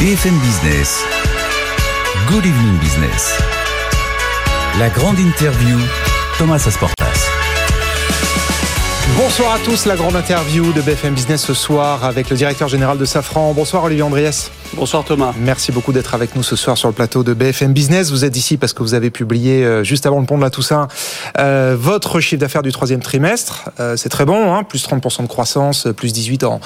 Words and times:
BFM 0.00 0.36
Business. 0.40 1.04
Good 2.28 2.44
evening 2.44 2.78
business. 2.80 3.38
La 4.80 4.88
grande 4.88 5.20
interview, 5.20 5.78
Thomas 6.36 6.66
Asportas. 6.66 7.30
Bonsoir 9.16 9.54
à 9.54 9.58
tous, 9.60 9.86
la 9.86 9.94
grande 9.94 10.16
interview 10.16 10.72
de 10.72 10.82
BFM 10.82 11.14
Business 11.14 11.44
ce 11.44 11.54
soir 11.54 12.04
avec 12.04 12.28
le 12.28 12.36
directeur 12.36 12.66
général 12.66 12.98
de 12.98 13.04
Safran. 13.04 13.52
Bonsoir 13.52 13.84
Olivier 13.84 14.02
Andriès. 14.02 14.50
Bonsoir 14.76 15.04
Thomas. 15.04 15.32
Merci 15.38 15.70
beaucoup 15.70 15.92
d'être 15.92 16.14
avec 16.14 16.34
nous 16.34 16.42
ce 16.42 16.56
soir 16.56 16.76
sur 16.76 16.88
le 16.88 16.94
plateau 16.94 17.22
de 17.22 17.32
BFM 17.32 17.72
Business. 17.72 18.10
Vous 18.10 18.24
êtes 18.24 18.36
ici 18.36 18.56
parce 18.56 18.72
que 18.72 18.82
vous 18.82 18.94
avez 18.94 19.10
publié 19.10 19.64
euh, 19.64 19.84
juste 19.84 20.04
avant 20.04 20.18
le 20.18 20.26
pont 20.26 20.36
de 20.36 20.42
la 20.42 20.50
Toussaint 20.50 20.88
euh, 21.38 21.76
votre 21.78 22.18
chiffre 22.20 22.40
d'affaires 22.40 22.62
du 22.62 22.72
troisième 22.72 23.00
trimestre. 23.00 23.70
Euh, 23.78 23.96
c'est 23.96 24.08
très 24.08 24.24
bon, 24.24 24.52
hein, 24.52 24.64
plus 24.64 24.84
30% 24.86 25.22
de 25.22 25.28
croissance, 25.28 25.86
plus 25.96 26.12
18 26.12 26.44
en, 26.44 26.60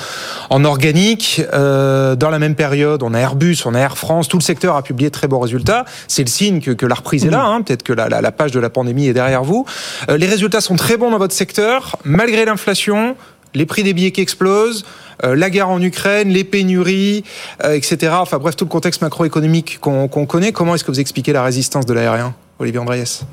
en 0.48 0.64
organique. 0.64 1.42
Euh, 1.52 2.16
dans 2.16 2.30
la 2.30 2.38
même 2.38 2.54
période, 2.54 3.02
on 3.02 3.12
a 3.12 3.18
Airbus, 3.18 3.58
on 3.66 3.74
a 3.74 3.78
Air 3.78 3.98
France, 3.98 4.28
tout 4.28 4.38
le 4.38 4.42
secteur 4.42 4.76
a 4.76 4.82
publié 4.82 5.10
de 5.10 5.14
très 5.14 5.28
bons 5.28 5.40
résultats. 5.40 5.84
C'est 6.06 6.22
le 6.22 6.30
signe 6.30 6.60
que, 6.60 6.70
que 6.70 6.86
la 6.86 6.94
reprise 6.94 7.26
est 7.26 7.30
là. 7.30 7.44
Hein. 7.44 7.62
Peut-être 7.62 7.82
que 7.82 7.92
la, 7.92 8.08
la, 8.08 8.22
la, 8.22 8.32
page 8.32 8.52
de 8.52 8.60
la 8.60 8.70
pandémie 8.70 9.06
est 9.06 9.14
derrière 9.14 9.44
vous. 9.44 9.66
Euh, 10.08 10.16
les 10.16 10.26
résultats 10.26 10.60
sont 10.60 10.76
très 10.76 10.96
bons 10.96 11.10
dans 11.10 11.18
votre 11.18 11.34
secteur, 11.34 11.98
malgré 12.04 12.44
l'inflation, 12.46 13.16
les 13.54 13.66
prix 13.66 13.82
des 13.82 13.92
billets 13.92 14.12
qui 14.12 14.20
explosent. 14.20 14.84
Euh, 15.24 15.34
la 15.34 15.50
guerre 15.50 15.68
en 15.68 15.80
Ukraine, 15.80 16.28
les 16.28 16.44
pénuries, 16.44 17.24
euh, 17.64 17.72
etc. 17.72 18.12
Enfin 18.18 18.38
bref, 18.38 18.56
tout 18.56 18.64
le 18.64 18.70
contexte 18.70 19.02
macroéconomique 19.02 19.78
qu'on 19.80 20.08
qu 20.08 20.26
connaît. 20.26 20.52
Comment 20.52 20.74
est-ce 20.74 20.84
que 20.84 20.90
vous 20.90 21.00
expliquez 21.00 21.32
la 21.32 21.42
résistance 21.42 21.86
de 21.86 21.94
l'aérien 21.94 22.34
Olivier 22.58 22.80
Andriès 22.80 23.24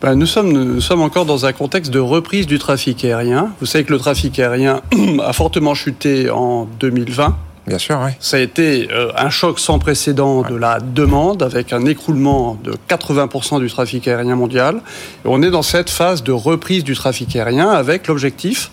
ben, 0.00 0.14
nous, 0.14 0.26
sommes, 0.26 0.52
nous 0.52 0.80
sommes 0.80 1.02
encore 1.02 1.26
dans 1.26 1.44
un 1.44 1.52
contexte 1.52 1.90
de 1.90 1.98
reprise 1.98 2.46
du 2.46 2.58
trafic 2.58 3.04
aérien. 3.04 3.52
Vous 3.60 3.66
savez 3.66 3.84
que 3.84 3.92
le 3.92 3.98
trafic 3.98 4.38
aérien 4.38 4.80
a 5.22 5.32
fortement 5.34 5.74
chuté 5.74 6.30
en 6.30 6.66
2020. 6.80 7.36
Bien 7.66 7.78
sûr, 7.78 8.00
oui. 8.02 8.12
Ça 8.18 8.38
a 8.38 8.40
été 8.40 8.88
euh, 8.90 9.12
un 9.16 9.28
choc 9.28 9.60
sans 9.60 9.78
précédent 9.78 10.40
ouais. 10.40 10.50
de 10.50 10.56
la 10.56 10.80
demande, 10.80 11.42
avec 11.42 11.74
un 11.74 11.84
écroulement 11.84 12.58
de 12.64 12.74
80% 12.88 13.60
du 13.60 13.68
trafic 13.68 14.08
aérien 14.08 14.34
mondial. 14.34 14.76
Et 15.24 15.28
on 15.28 15.42
est 15.42 15.50
dans 15.50 15.62
cette 15.62 15.90
phase 15.90 16.22
de 16.22 16.32
reprise 16.32 16.82
du 16.82 16.94
trafic 16.94 17.36
aérien 17.36 17.68
avec 17.68 18.08
l'objectif 18.08 18.70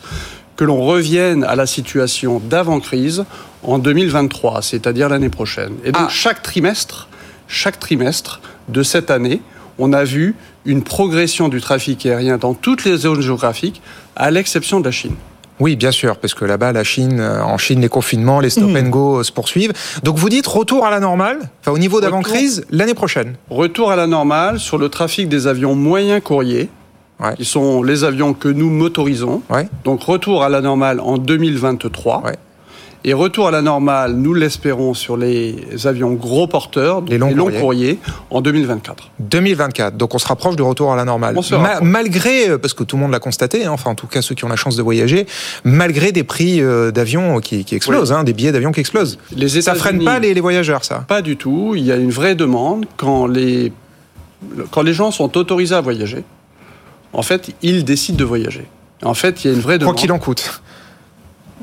que 0.57 0.65
l'on 0.65 0.83
revienne 0.83 1.43
à 1.43 1.55
la 1.55 1.65
situation 1.65 2.41
d'avant-crise 2.43 3.23
en 3.63 3.79
2023, 3.79 4.61
c'est-à-dire 4.61 5.07
l'année 5.07 5.29
prochaine. 5.29 5.73
Et 5.85 5.91
donc 5.91 6.03
ah. 6.07 6.09
chaque 6.09 6.41
trimestre, 6.41 7.07
chaque 7.47 7.79
trimestre 7.79 8.41
de 8.67 8.83
cette 8.83 9.09
année, 9.09 9.41
on 9.77 9.93
a 9.93 10.03
vu 10.03 10.35
une 10.65 10.83
progression 10.83 11.47
du 11.47 11.61
trafic 11.61 12.05
aérien 12.05 12.37
dans 12.37 12.53
toutes 12.53 12.83
les 12.83 12.97
zones 12.97 13.21
géographiques, 13.21 13.81
à 14.15 14.31
l'exception 14.31 14.79
de 14.79 14.85
la 14.85 14.91
Chine. 14.91 15.15
Oui, 15.59 15.75
bien 15.75 15.91
sûr, 15.91 16.17
parce 16.17 16.33
que 16.33 16.45
là-bas, 16.45 16.71
la 16.71 16.83
Chine, 16.83 17.19
en 17.21 17.57
Chine, 17.57 17.81
les 17.81 17.89
confinements, 17.89 18.39
les 18.39 18.51
stop 18.51 18.69
mmh. 18.69 18.77
and 18.77 18.89
go 18.89 19.23
se 19.23 19.31
poursuivent. 19.31 19.73
Donc 20.03 20.17
vous 20.17 20.29
dites 20.29 20.45
retour 20.45 20.85
à 20.85 20.91
la 20.91 20.99
normale, 20.99 21.49
enfin 21.61 21.71
au 21.71 21.79
niveau 21.79 21.99
d'avant-crise, 21.99 22.65
l'année 22.69 22.93
prochaine. 22.93 23.35
Retour 23.49 23.91
à 23.91 23.95
la 23.95 24.05
normale 24.05 24.59
sur 24.59 24.77
le 24.77 24.89
trafic 24.89 25.29
des 25.29 25.47
avions 25.47 25.73
moyens 25.73 26.21
courriers, 26.21 26.69
ouais. 27.19 27.35
qui 27.35 27.45
sont 27.45 27.83
les 27.83 28.03
avions 28.03 28.33
que 28.33 28.47
nous 28.47 28.69
motorisons. 28.69 29.41
Ouais. 29.49 29.67
Donc 29.83 30.03
retour 30.03 30.43
à 30.43 30.49
la 30.49 30.61
normale 30.61 30.99
en 30.99 31.17
2023. 31.17 32.23
Ouais. 32.25 32.35
Et 33.03 33.13
retour 33.13 33.47
à 33.47 33.51
la 33.51 33.61
normale, 33.61 34.15
nous 34.15 34.33
l'espérons, 34.33 34.93
sur 34.93 35.15
les 35.15 35.55
avions 35.85 36.11
gros 36.13 36.47
porteurs, 36.47 37.03
les 37.07 37.17
longs, 37.17 37.27
les 37.29 37.35
longs 37.35 37.45
courriers. 37.45 37.59
courriers. 37.61 37.99
en 38.31 38.41
2024. 38.41 39.11
2024, 39.19 39.95
donc 39.95 40.13
on 40.13 40.17
se 40.17 40.27
rapproche 40.27 40.55
du 40.57 40.63
retour 40.63 40.91
à 40.91 40.95
la 40.97 41.05
normale. 41.05 41.37
Ma 41.51 41.79
malgré, 41.79 42.57
parce 42.57 42.73
que 42.73 42.83
tout 42.83 42.97
le 42.97 43.03
monde 43.03 43.11
l'a 43.11 43.19
constaté, 43.19 43.63
hein, 43.63 43.71
enfin 43.71 43.91
en 43.91 43.95
tout 43.95 44.07
cas 44.07 44.21
ceux 44.21 44.35
qui 44.35 44.43
ont 44.43 44.49
la 44.49 44.57
chance 44.57 44.75
de 44.75 44.81
voyager, 44.81 45.25
malgré 45.63 46.11
des 46.11 46.23
prix 46.23 46.59
euh, 46.59 46.91
d'avions 46.91 47.39
qui, 47.39 47.63
qui, 47.63 47.75
explosent, 47.75 48.11
oui. 48.11 48.17
hein, 48.17 48.23
des 48.25 48.33
billets 48.33 48.51
d'avion 48.51 48.71
qui 48.73 48.81
explosent. 48.81 49.19
Les 49.33 49.61
ça 49.61 49.75
freine 49.75 50.03
pas 50.03 50.19
les, 50.19 50.33
les 50.33 50.41
voyageurs, 50.41 50.83
ça 50.83 51.05
Pas 51.07 51.21
du 51.21 51.37
tout. 51.37 51.75
Il 51.77 51.85
y 51.85 51.91
a 51.91 51.95
une 51.95 52.11
vraie 52.11 52.35
demande 52.35 52.87
quand 52.97 53.27
les, 53.27 53.71
quand 54.71 54.81
les 54.81 54.93
gens 54.93 55.11
sont 55.11 55.37
autorisés 55.37 55.75
à 55.75 55.81
voyager. 55.81 56.25
En 57.13 57.21
fait, 57.21 57.53
ils 57.61 57.83
décident 57.83 58.17
de 58.17 58.23
voyager. 58.23 58.65
En 59.03 59.13
fait, 59.13 59.43
il 59.43 59.47
y 59.47 59.51
a 59.51 59.53
une 59.53 59.61
vraie 59.61 59.77
demande. 59.77 59.95
Quoi 59.95 60.01
qu'il 60.01 60.11
en 60.11 60.19
coûte. 60.19 60.61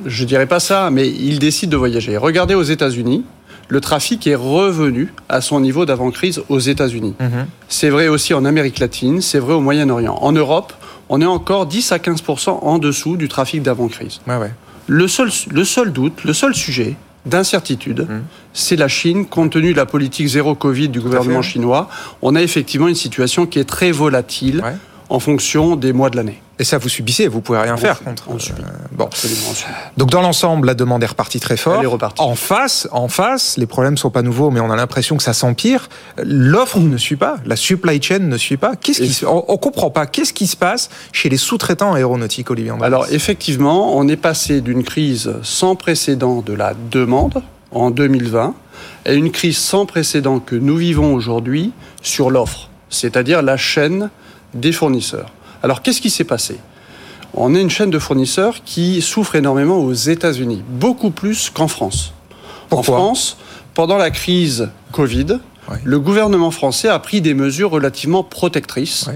Je 0.05 0.25
dirais 0.25 0.47
pas 0.47 0.61
ça, 0.61 0.91
mais 0.91 1.09
ils 1.09 1.39
décident 1.39 1.71
de 1.71 1.77
voyager. 1.77 2.17
Regardez 2.17 2.55
aux 2.55 2.63
États-Unis, 2.63 3.25
le 3.69 3.81
trafic 3.81 4.27
est 4.27 4.35
revenu 4.35 5.13
à 5.29 5.41
son 5.41 5.61
niveau 5.61 5.87
d'avant-crise 5.87 6.43
aux 6.49 6.59
États-Unis. 6.59 7.15
-hmm. 7.21 7.47
C'est 7.69 7.91
vrai 7.91 8.09
aussi 8.09 8.35
en 8.35 8.45
Amérique 8.45 8.79
latine, 8.79 9.21
c'est 9.21 9.39
vrai 9.39 9.55
au 9.55 9.61
Moyen-Orient. 9.61 10.19
En 10.21 10.33
Europe, 10.33 10.73
on 11.09 11.21
est 11.21 11.27
encore 11.27 11.67
10 11.67 11.93
à 11.93 11.99
15% 11.99 12.59
en 12.63 12.79
dessous 12.79 13.17
du 13.17 13.29
trafic 13.29 13.63
d'avant-crise. 13.63 14.21
Ouais, 14.27 14.37
ouais. 14.37 14.53
Le, 14.87 15.09
seul, 15.09 15.31
le 15.51 15.65
seul 15.65 15.93
doute, 15.93 16.25
le 16.25 16.33
seul 16.33 16.55
sujet 16.55 16.97
d'incertitude, 17.25 18.01
mmh. 18.01 18.23
c'est 18.53 18.77
la 18.77 18.89
Chine, 18.89 19.25
compte 19.27 19.53
tenu 19.53 19.73
de 19.73 19.79
la 19.79 19.87
politique 19.87 20.27
zéro 20.27 20.55
Covid 20.55 20.89
du 20.91 21.01
gouvernement 21.01 21.41
chinois. 21.41 21.89
On 22.21 22.35
a 22.35 22.43
effectivement 22.43 22.89
une 22.89 22.95
situation 22.95 23.47
qui 23.47 23.59
est 23.59 23.65
très 23.65 23.93
volatile. 23.93 24.63
En 25.09 25.21
fonction 25.21 25.77
des 25.77 25.93
mois 25.93 26.11
de 26.11 26.17
l'année. 26.17 26.41
Et 26.59 26.65
ça, 26.65 26.79
vous 26.79 26.89
subissez, 26.89 27.27
vous 27.27 27.41
pouvez 27.41 27.59
rien 27.59 27.75
on 27.75 27.77
faire 27.77 27.97
subit, 27.97 28.09
contre. 28.11 28.29
On 28.29 28.39
subit. 28.39 28.63
Euh, 28.63 28.87
bon. 28.93 29.09
Donc 29.97 30.11
dans 30.11 30.23
l'ensemble, 30.23 30.67
la 30.67 30.75
demande 30.75 31.03
est 31.03 31.07
repartie 31.07 31.41
très 31.41 31.57
fort. 31.57 31.79
Elle 31.79 31.85
est 31.85 31.89
repartie. 31.89 32.23
En 32.23 32.37
face, 32.37 32.89
en 32.93 33.09
face, 33.09 33.57
les 33.59 33.67
problèmes 33.67 33.97
sont 33.97 34.11
pas 34.11 34.23
nouveaux, 34.23 34.51
mais 34.51 34.61
on 34.61 34.71
a 34.71 34.77
l'impression 34.77 35.17
que 35.17 35.23
ça 35.23 35.33
s'empire. 35.33 35.89
L'offre 36.23 36.79
mmh. 36.79 36.91
ne 36.91 36.97
suit 36.97 37.17
pas, 37.17 37.37
la 37.45 37.57
supply 37.57 38.01
chain 38.01 38.21
ne 38.21 38.37
suit 38.37 38.57
pas. 38.57 38.77
Qu'est-ce 38.77 39.03
qui, 39.03 39.13
se... 39.13 39.27
on, 39.27 39.45
on, 39.49 39.57
comprend 39.57 39.91
pas. 39.91 40.07
Qu'est-ce 40.07 40.33
qui 40.33 40.47
se 40.47 40.57
passe 40.57 40.91
chez 41.13 41.29
les 41.29 41.37
sous-traitants 41.39 41.95
aéronautiques, 41.95 42.51
Olivier 42.51 42.71
Andrés 42.71 42.87
Alors 42.87 43.07
effectivement, 43.11 43.97
on 43.97 44.07
est 44.07 44.17
passé 44.17 44.61
d'une 44.61 44.85
crise 44.85 45.35
sans 45.43 45.75
précédent 45.75 46.41
de 46.41 46.53
la 46.53 46.75
demande 46.91 47.43
en 47.73 47.91
2020 47.91 48.55
à 49.07 49.13
une 49.13 49.31
crise 49.31 49.59
sans 49.59 49.87
précédent 49.87 50.39
que 50.39 50.57
nous 50.57 50.77
vivons 50.77 51.15
aujourd'hui 51.15 51.73
sur 52.03 52.31
l'offre, 52.31 52.71
c'est-à-dire 52.95 53.43
la 53.43 53.57
chaîne 53.57 54.11
des 54.55 54.73
fournisseurs. 54.73 55.31
Alors 55.63 55.83
qu'est-ce 55.83 56.01
qui 56.01 56.11
s'est 56.11 56.25
passé? 56.25 56.59
On 57.35 57.55
est 57.55 57.61
une 57.61 57.71
chaîne 57.71 57.91
de 57.91 57.99
fournisseurs 57.99 58.63
qui 58.65 59.03
souffre 59.03 59.35
énormément 59.35 59.79
aux 59.79 59.93
États-Unis, 59.93 60.63
beaucoup 60.69 61.11
plus 61.11 61.51
qu'en 61.51 61.69
France. 61.69 62.13
Pourquoi? 62.69 62.95
En 62.95 62.99
France, 62.99 63.37
pendant 63.75 63.97
la 63.97 64.11
crise 64.11 64.69
Covid, 64.93 65.41
le 65.83 65.99
gouvernement 65.99 66.51
français 66.51 66.89
a 66.89 66.99
pris 66.99 67.21
des 67.21 67.35
mesures 67.35 67.71
relativement 67.71 68.23
protectrices 68.23 69.09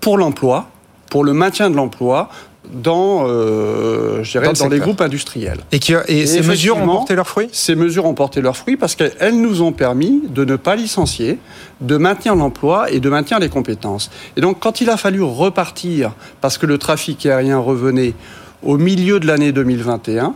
pour 0.00 0.16
l'emploi, 0.16 0.68
pour 1.10 1.24
le 1.24 1.32
maintien 1.32 1.70
de 1.70 1.76
l'emploi 1.76 2.30
dans, 2.72 3.26
euh, 3.26 4.22
je 4.22 4.30
dirais, 4.32 4.46
dans, 4.46 4.52
dans 4.52 4.68
les 4.68 4.78
groupes 4.78 5.00
industriels. 5.00 5.60
Et, 5.72 5.78
qui, 5.78 5.92
et, 6.08 6.20
et 6.20 6.26
ces 6.26 6.42
mesures 6.42 6.76
ont 6.76 6.86
porté 6.86 7.14
leurs 7.14 7.28
fruits? 7.28 7.48
Ces 7.52 7.74
mesures 7.74 8.04
ont 8.06 8.14
porté 8.14 8.40
leurs 8.40 8.56
fruits 8.56 8.76
parce 8.76 8.94
qu'elles 8.94 9.40
nous 9.40 9.62
ont 9.62 9.72
permis 9.72 10.22
de 10.28 10.44
ne 10.44 10.56
pas 10.56 10.76
licencier, 10.76 11.38
de 11.80 11.96
maintenir 11.96 12.34
l'emploi 12.34 12.90
et 12.90 13.00
de 13.00 13.08
maintenir 13.08 13.38
les 13.38 13.48
compétences. 13.48 14.10
Et 14.36 14.40
donc, 14.40 14.58
quand 14.60 14.80
il 14.80 14.90
a 14.90 14.96
fallu 14.96 15.22
repartir, 15.22 16.12
parce 16.40 16.58
que 16.58 16.66
le 16.66 16.78
trafic 16.78 17.26
aérien 17.26 17.58
revenait 17.58 18.14
au 18.62 18.78
milieu 18.78 19.20
de 19.20 19.26
l'année 19.26 19.52
2021, 19.52 20.34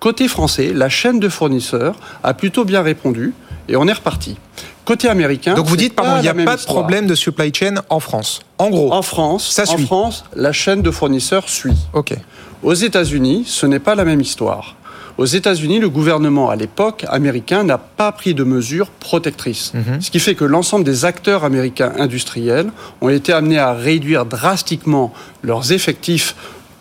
côté 0.00 0.28
français, 0.28 0.72
la 0.72 0.88
chaîne 0.88 1.18
de 1.18 1.28
fournisseurs 1.28 1.96
a 2.22 2.34
plutôt 2.34 2.64
bien 2.64 2.82
répondu 2.82 3.34
et 3.68 3.76
on 3.76 3.86
est 3.86 3.92
reparti. 3.92 4.36
Côté 4.88 5.10
américain. 5.10 5.52
Donc 5.52 5.66
vous 5.66 5.76
dites, 5.76 5.94
pardon, 5.94 6.16
il 6.16 6.22
n'y 6.22 6.28
a 6.28 6.32
pas 6.32 6.54
de 6.54 6.60
histoire. 6.60 6.78
problème 6.78 7.06
de 7.06 7.14
supply 7.14 7.52
chain 7.54 7.74
en 7.90 8.00
France. 8.00 8.40
En 8.56 8.70
gros. 8.70 8.90
En 8.90 9.02
France, 9.02 9.46
ça 9.50 9.66
suit. 9.66 9.82
En 9.82 9.86
France, 9.86 10.24
la 10.34 10.50
chaîne 10.50 10.80
de 10.80 10.90
fournisseurs 10.90 11.46
suit. 11.50 11.76
Ok. 11.92 12.14
Aux 12.62 12.72
États-Unis, 12.72 13.44
ce 13.46 13.66
n'est 13.66 13.80
pas 13.80 13.94
la 13.94 14.06
même 14.06 14.22
histoire. 14.22 14.76
Aux 15.18 15.26
États-Unis, 15.26 15.78
le 15.78 15.90
gouvernement 15.90 16.48
à 16.48 16.56
l'époque 16.56 17.04
américain 17.10 17.64
n'a 17.64 17.76
pas 17.76 18.12
pris 18.12 18.32
de 18.32 18.44
mesures 18.44 18.88
protectrices. 18.88 19.74
Mhm. 19.74 20.00
Ce 20.00 20.10
qui 20.10 20.20
fait 20.20 20.34
que 20.34 20.44
l'ensemble 20.46 20.84
des 20.84 21.04
acteurs 21.04 21.44
américains 21.44 21.92
industriels 21.98 22.70
ont 23.02 23.10
été 23.10 23.34
amenés 23.34 23.58
à 23.58 23.74
réduire 23.74 24.24
drastiquement 24.24 25.12
leurs 25.42 25.70
effectifs 25.70 26.34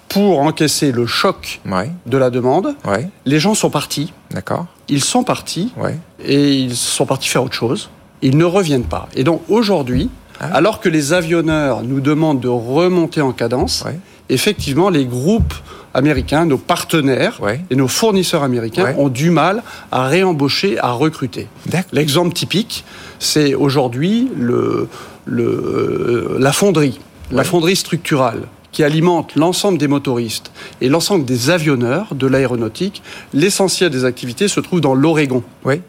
pour 0.07 0.39
encaisser 0.39 0.93
le 0.93 1.05
choc 1.05 1.59
ouais. 1.65 1.91
de 2.05 2.17
la 2.17 2.29
demande. 2.29 2.73
Ouais. 2.85 3.09
Les 3.25 3.41
gens 3.41 3.53
sont 3.53 3.69
partis. 3.69 4.13
D'accord. 4.31 4.65
Ils 4.87 5.03
sont 5.03 5.25
partis 5.25 5.73
ouais. 5.75 5.97
et 6.23 6.53
ils 6.53 6.77
sont 6.77 7.05
partis 7.05 7.27
faire 7.27 7.43
autre 7.43 7.53
chose. 7.53 7.89
Ils 8.21 8.37
ne 8.37 8.45
reviennent 8.45 8.83
pas. 8.83 9.09
Et 9.15 9.23
donc 9.23 9.41
aujourd'hui, 9.49 10.09
ah. 10.39 10.49
alors 10.53 10.79
que 10.79 10.89
les 10.89 11.13
avionneurs 11.13 11.83
nous 11.83 11.99
demandent 11.99 12.39
de 12.39 12.47
remonter 12.47 13.21
en 13.21 13.31
cadence, 13.31 13.83
ouais. 13.85 13.99
effectivement, 14.29 14.89
les 14.89 15.05
groupes 15.05 15.53
américains, 15.93 16.45
nos 16.45 16.57
partenaires 16.57 17.39
ouais. 17.41 17.61
et 17.69 17.75
nos 17.75 17.87
fournisseurs 17.87 18.43
américains 18.43 18.85
ouais. 18.85 18.95
ont 18.97 19.09
du 19.09 19.29
mal 19.31 19.63
à 19.91 20.07
réembaucher, 20.07 20.77
à 20.79 20.91
recruter. 20.91 21.47
L'exemple 21.91 22.33
typique, 22.33 22.85
c'est 23.19 23.55
aujourd'hui 23.55 24.29
le, 24.37 24.89
le, 25.25 26.37
la 26.39 26.51
fonderie, 26.51 26.99
la 27.31 27.43
fonderie 27.43 27.75
structurale 27.75 28.43
qui 28.71 28.83
alimente 28.83 29.35
l'ensemble 29.35 29.79
des 29.79 29.87
motoristes 29.87 30.51
et 30.81 30.89
l'ensemble 30.89 31.25
des 31.25 31.49
avionneurs 31.49 32.13
de 32.13 32.27
l'aéronautique. 32.27 33.01
L'essentiel 33.33 33.89
des 33.89 34.05
activités 34.05 34.47
se 34.47 34.59
trouve 34.59 34.81
dans 34.81 34.93
l'Oregon. 34.93 35.41
Oui 35.65 35.81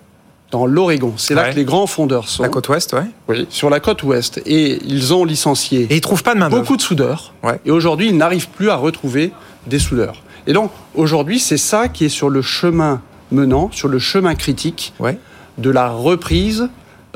dans 0.51 0.67
l'Oregon. 0.67 1.13
C'est 1.17 1.35
là 1.35 1.45
ouais. 1.45 1.51
que 1.51 1.57
les 1.57 1.65
grands 1.65 1.87
fondeurs 1.87 2.29
sont. 2.29 2.43
La 2.43 2.49
côte 2.49 2.69
ouest, 2.69 2.93
ouais. 2.95 3.05
Oui, 3.29 3.47
sur 3.51 3.71
la 3.71 3.81
côte 3.81 4.03
ouest. 4.03 4.41
Et 4.47 4.79
ils 4.85 5.13
ont 5.13 5.25
licencié. 5.25 5.87
Et 5.91 5.97
ils 5.97 6.01
trouvent 6.01 6.23
pas 6.23 6.35
de 6.35 6.39
main 6.41 6.49
Beaucoup 6.49 6.77
de 6.77 6.83
soudeurs. 6.83 7.35
Ouais. 7.43 7.61
Et 7.67 7.71
aujourd'hui, 7.71 8.09
ils 8.09 8.17
n'arrivent 8.17 8.49
plus 8.49 8.71
à 8.71 8.77
retrouver 8.77 9.33
des 9.67 9.79
soudeurs. 9.79 10.23
Et 10.47 10.53
donc, 10.53 10.71
aujourd'hui, 10.95 11.39
c'est 11.39 11.59
ça 11.59 11.89
qui 11.89 12.07
est 12.07 12.09
sur 12.11 12.31
le 12.31 12.41
chemin 12.43 13.03
menant 13.31 13.71
sur 13.73 13.89
le 13.89 13.99
chemin 13.99 14.35
critique 14.35 14.95
Ouais. 14.99 15.19
de 15.59 15.69
la 15.71 15.91
reprise 15.91 16.69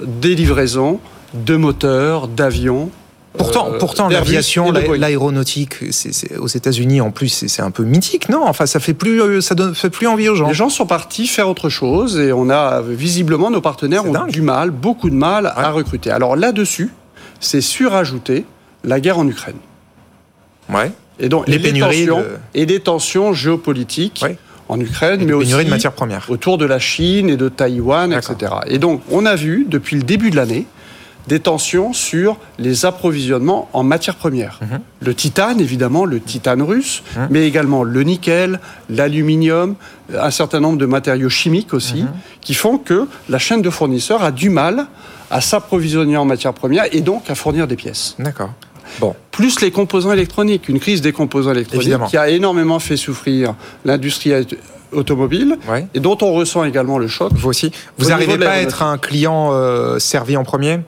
des 0.02 0.34
livraisons 0.34 1.00
de 1.32 1.56
moteurs, 1.56 2.28
d'avions. 2.28 2.90
Pourtant, 3.38 3.70
euh, 3.72 3.78
pourtant 3.78 4.08
l'aviation, 4.08 4.70
l'aéronautique, 4.72 5.76
aux 6.38 6.46
États-Unis 6.48 7.00
en 7.00 7.10
plus, 7.10 7.44
c'est 7.48 7.62
un 7.62 7.70
peu 7.70 7.82
mythique, 7.84 8.28
non? 8.28 8.42
Enfin, 8.46 8.66
ça 8.66 8.78
fait 8.78 8.92
plus, 8.94 9.22
euh, 9.22 9.40
ça 9.40 9.54
donne, 9.54 9.74
fait 9.74 9.88
plus 9.90 10.06
envie 10.06 10.28
aux 10.28 10.34
gens. 10.34 10.48
Les 10.48 10.54
gens 10.54 10.68
sont 10.68 10.84
partis 10.86 11.26
faire 11.26 11.48
autre 11.48 11.68
chose 11.70 12.18
et 12.18 12.32
on 12.32 12.50
a 12.50 12.82
visiblement 12.82 13.50
nos 13.50 13.60
partenaires 13.62 14.04
ont 14.04 14.12
dingue. 14.12 14.30
du 14.30 14.42
mal, 14.42 14.70
beaucoup 14.70 15.08
de 15.08 15.14
mal 15.14 15.52
à 15.56 15.70
recruter. 15.70 16.10
Alors 16.10 16.36
là-dessus, 16.36 16.90
c'est 17.40 17.62
surajouté 17.62 18.44
la 18.84 19.00
guerre 19.00 19.18
en 19.18 19.26
Ukraine. 19.26 19.56
Ouais. 20.72 20.92
Et 21.18 21.28
donc 21.28 21.48
Les 21.48 21.56
et 21.56 21.58
pénuries 21.58 22.06
tensions, 22.06 22.18
de- 22.20 22.26
et 22.54 22.66
des 22.66 22.80
tensions 22.80 23.32
géopolitiques 23.32 24.20
Ouais. 24.22 24.36
en 24.68 24.78
Ukraine, 24.80 25.20
Et 25.22 25.24
mais 25.24 25.32
aussi 25.32 25.46
pénuries 25.48 25.64
de 25.66 25.70
matières 25.70 25.92
premières. 25.92 26.26
autour 26.28 26.58
de 26.58 26.64
la 26.66 26.78
Chine 26.78 27.28
et 27.30 27.36
de 27.36 27.48
Taïwan, 27.48 28.12
etc. 28.12 28.52
Et 28.66 28.78
donc, 28.78 29.00
on 29.10 29.24
a 29.26 29.34
vu 29.36 29.66
depuis 29.68 29.96
le 29.96 30.02
début 30.02 30.30
de 30.30 30.36
l'année 30.36 30.66
des 31.28 31.40
tensions 31.40 31.92
sur 31.92 32.36
les 32.58 32.84
approvisionnements 32.84 33.68
en 33.72 33.82
matières 33.84 34.16
premières. 34.16 34.58
Mhm. 34.62 34.80
Le 35.00 35.14
titane, 35.14 35.60
évidemment, 35.60 36.04
le 36.04 36.20
titane 36.20 36.62
russe, 36.62 37.02
Mhm. 37.16 37.26
mais 37.30 37.46
également 37.46 37.84
le 37.84 38.02
nickel, 38.02 38.60
l'aluminium, 38.90 39.74
un 40.18 40.30
certain 40.30 40.60
nombre 40.60 40.78
de 40.78 40.86
matériaux 40.86 41.28
chimiques 41.28 41.74
aussi, 41.74 42.02
Mhm. 42.02 42.08
qui 42.40 42.54
font 42.54 42.78
que 42.78 43.06
la 43.28 43.38
chaîne 43.38 43.62
de 43.62 43.70
fournisseurs 43.70 44.22
a 44.22 44.30
du 44.32 44.50
mal 44.50 44.86
à 45.30 45.40
s'approvisionner 45.40 46.16
en 46.16 46.24
matières 46.24 46.54
premières 46.54 46.84
et 46.92 47.00
donc 47.00 47.30
à 47.30 47.34
fournir 47.34 47.66
des 47.66 47.76
pièces 47.76 48.16
D'accord. 48.18 48.50
Bon, 49.00 49.14
plus 49.30 49.60
les 49.62 49.70
composants 49.70 50.12
électroniques, 50.12 50.68
une 50.68 50.78
crise 50.80 51.00
des 51.00 51.12
composants 51.12 51.52
électroniques 51.52 51.84
Évidemment. 51.86 52.06
qui 52.08 52.18
a 52.18 52.28
énormément 52.28 52.78
fait 52.78 52.98
souffrir 52.98 53.54
l'industrie 53.86 54.32
automobile 54.92 55.56
ouais. 55.70 55.86
et 55.94 56.00
dont 56.00 56.18
on 56.20 56.32
ressent 56.34 56.64
également 56.64 56.98
le 56.98 57.08
choc. 57.08 57.32
Vous 57.34 57.48
aussi. 57.48 57.72
Vous 57.96 58.08
n'arrivez 58.10 58.36
pas 58.36 58.50
à 58.50 58.56
être 58.58 58.82
un 58.82 58.98
client 58.98 59.50
euh, 59.52 59.98
servi 59.98 60.36
en 60.36 60.44
premier? 60.44 60.80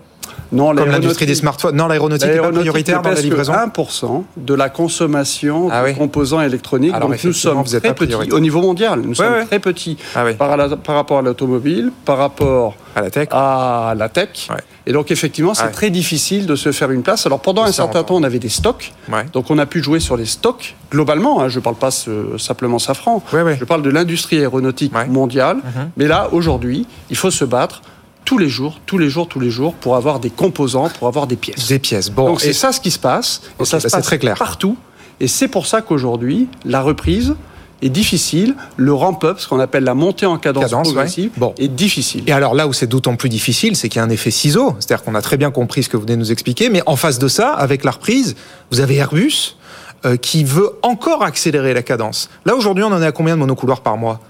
Non, 0.52 0.66
Comme 0.68 0.76
l'industrie 0.76 0.92
l'aéronautique- 0.92 1.26
des 1.28 1.34
smartphones 1.34 1.76
Non, 1.76 1.86
l'aéronautique 1.88 2.28
n'est 2.28 2.36
pas 2.38 2.50
prioritaire 2.52 3.02
dans 3.02 3.10
la 3.10 3.16
que 3.16 3.20
livraison 3.22 3.52
1% 3.54 4.24
de 4.36 4.54
la 4.54 4.68
consommation 4.68 5.68
Ah 5.72 5.84
de 5.86 5.92
composants 5.96 6.40
électroniques. 6.40 6.94
Alors, 6.94 7.08
Donc 7.08 7.22
nous 7.24 7.32
sommes 7.32 7.64
très 7.64 7.94
petits 7.94 8.14
au 8.32 8.40
niveau 8.40 8.60
mondial. 8.60 9.00
Nous 9.00 9.14
sommes 9.14 9.32
ouais. 9.32 9.44
très 9.46 9.58
petits 9.58 9.96
Ah 10.14 10.24
oui, 10.24 10.34
par, 10.34 10.56
la- 10.56 10.76
par 10.76 10.94
rapport 10.94 11.18
à 11.18 11.22
l'automobile, 11.22 11.90
par 12.04 12.18
rapport 12.18 12.76
à 12.96 13.00
la 13.02 13.10
tech. 13.10 13.28
à 13.32 13.94
la 13.96 14.08
tech. 14.08 14.48
Ouais. 14.50 14.56
Et 14.86 14.92
donc 14.92 15.10
effectivement, 15.10 15.54
c'est 15.54 15.70
très 15.70 15.90
difficile 15.90 16.46
de 16.46 16.56
se 16.56 16.70
faire 16.72 16.90
une 16.90 17.02
place. 17.02 17.26
Alors 17.26 17.40
pendant 17.40 17.62
un 17.64 17.72
certain 17.72 18.02
temps, 18.04 18.16
on 18.16 18.22
avait 18.22 18.38
des 18.38 18.48
stocks. 18.48 18.92
Donc 19.32 19.50
on 19.50 19.58
a 19.58 19.66
pu 19.66 19.82
jouer 19.82 19.98
sur 20.00 20.16
les 20.16 20.26
stocks 20.26 20.76
globalement. 20.90 21.40
hein, 21.40 21.48
je 21.48 21.58
ne 21.58 21.64
parle 21.64 21.76
pas 21.76 21.90
ce- 21.90 22.38
simplement 22.38 22.78
Safran. 22.78 23.22
Je 23.32 23.64
parle 23.64 23.82
de 23.82 23.90
l'industrie 23.90 24.38
aéronautique 24.38 24.92
mondiale. 25.08 25.56
Mhm. 25.56 25.90
Mais 25.96 26.06
là, 26.06 26.28
aujourd'hui, 26.32 26.86
il 27.10 27.16
faut 27.16 27.30
se 27.30 27.44
battre 27.44 27.82
tous 28.24 28.38
les 28.38 28.48
jours, 28.48 28.80
tous 28.86 28.98
les 28.98 29.08
jours, 29.08 29.28
tous 29.28 29.40
les 29.40 29.50
jours 29.50 29.74
pour 29.74 29.96
avoir 29.96 30.20
des 30.20 30.30
composants, 30.30 30.88
pour 30.98 31.08
avoir 31.08 31.26
des 31.26 31.36
pièces. 31.36 31.68
Des 31.68 31.78
pièces. 31.78 32.10
Bon, 32.10 32.26
Donc 32.26 32.42
et 32.42 32.46
c'est 32.46 32.52
ça 32.52 32.72
ce 32.72 32.80
qui 32.80 32.90
se 32.90 32.98
passe. 32.98 33.42
Et 33.60 33.64
ça 33.64 33.76
bah, 33.76 33.88
se 33.88 33.88
passe 33.88 34.04
très 34.04 34.18
clair. 34.18 34.36
partout. 34.36 34.76
Et 35.20 35.28
c'est 35.28 35.48
pour 35.48 35.66
ça 35.66 35.82
qu'aujourd'hui, 35.82 36.48
la 36.64 36.82
reprise 36.82 37.34
est 37.82 37.88
difficile. 37.88 38.54
Le 38.76 38.92
ramp-up, 38.92 39.38
ce 39.38 39.46
qu'on 39.46 39.60
appelle 39.60 39.84
la 39.84 39.94
montée 39.94 40.26
en 40.26 40.38
cadence, 40.38 40.64
Cadence, 40.64 40.88
progressive, 40.88 41.30
ouais. 41.34 41.38
Bon. 41.38 41.54
est 41.58 41.68
difficile. 41.68 42.24
Et 42.26 42.32
alors 42.32 42.54
là 42.54 42.66
où 42.66 42.72
c'est 42.72 42.86
d'autant 42.86 43.14
plus 43.16 43.28
difficile, 43.28 43.76
c'est 43.76 43.88
qu'il 43.88 43.98
y 43.98 44.02
a 44.02 44.04
un 44.04 44.10
effet 44.10 44.30
ciseau. 44.30 44.74
C'est-à-dire 44.80 45.04
qu'on 45.04 45.14
a 45.14 45.22
très 45.22 45.36
bien 45.36 45.50
compris 45.50 45.82
ce 45.82 45.88
que 45.88 45.96
vous 45.96 46.02
venez 46.02 46.14
de 46.14 46.20
nous 46.20 46.32
expliquer, 46.32 46.70
mais 46.70 46.82
en 46.86 46.96
face 46.96 47.18
de 47.18 47.28
ça, 47.28 47.52
avec 47.52 47.84
la 47.84 47.92
reprise, 47.92 48.36
vous 48.70 48.80
avez 48.80 48.96
Airbus 48.96 49.56
euh, 50.04 50.16
qui 50.16 50.44
veut 50.44 50.70
encore 50.82 51.22
accélérer 51.22 51.74
la 51.74 51.82
cadence. 51.82 52.28
Là 52.44 52.54
aujourd'hui, 52.54 52.84
on 52.84 52.92
en 52.92 53.00
est 53.02 53.06
à 53.06 53.12
combien 53.12 53.34
de 53.34 53.40
monocouloirs 53.40 53.82
par 53.82 53.96
mois? 53.96 54.20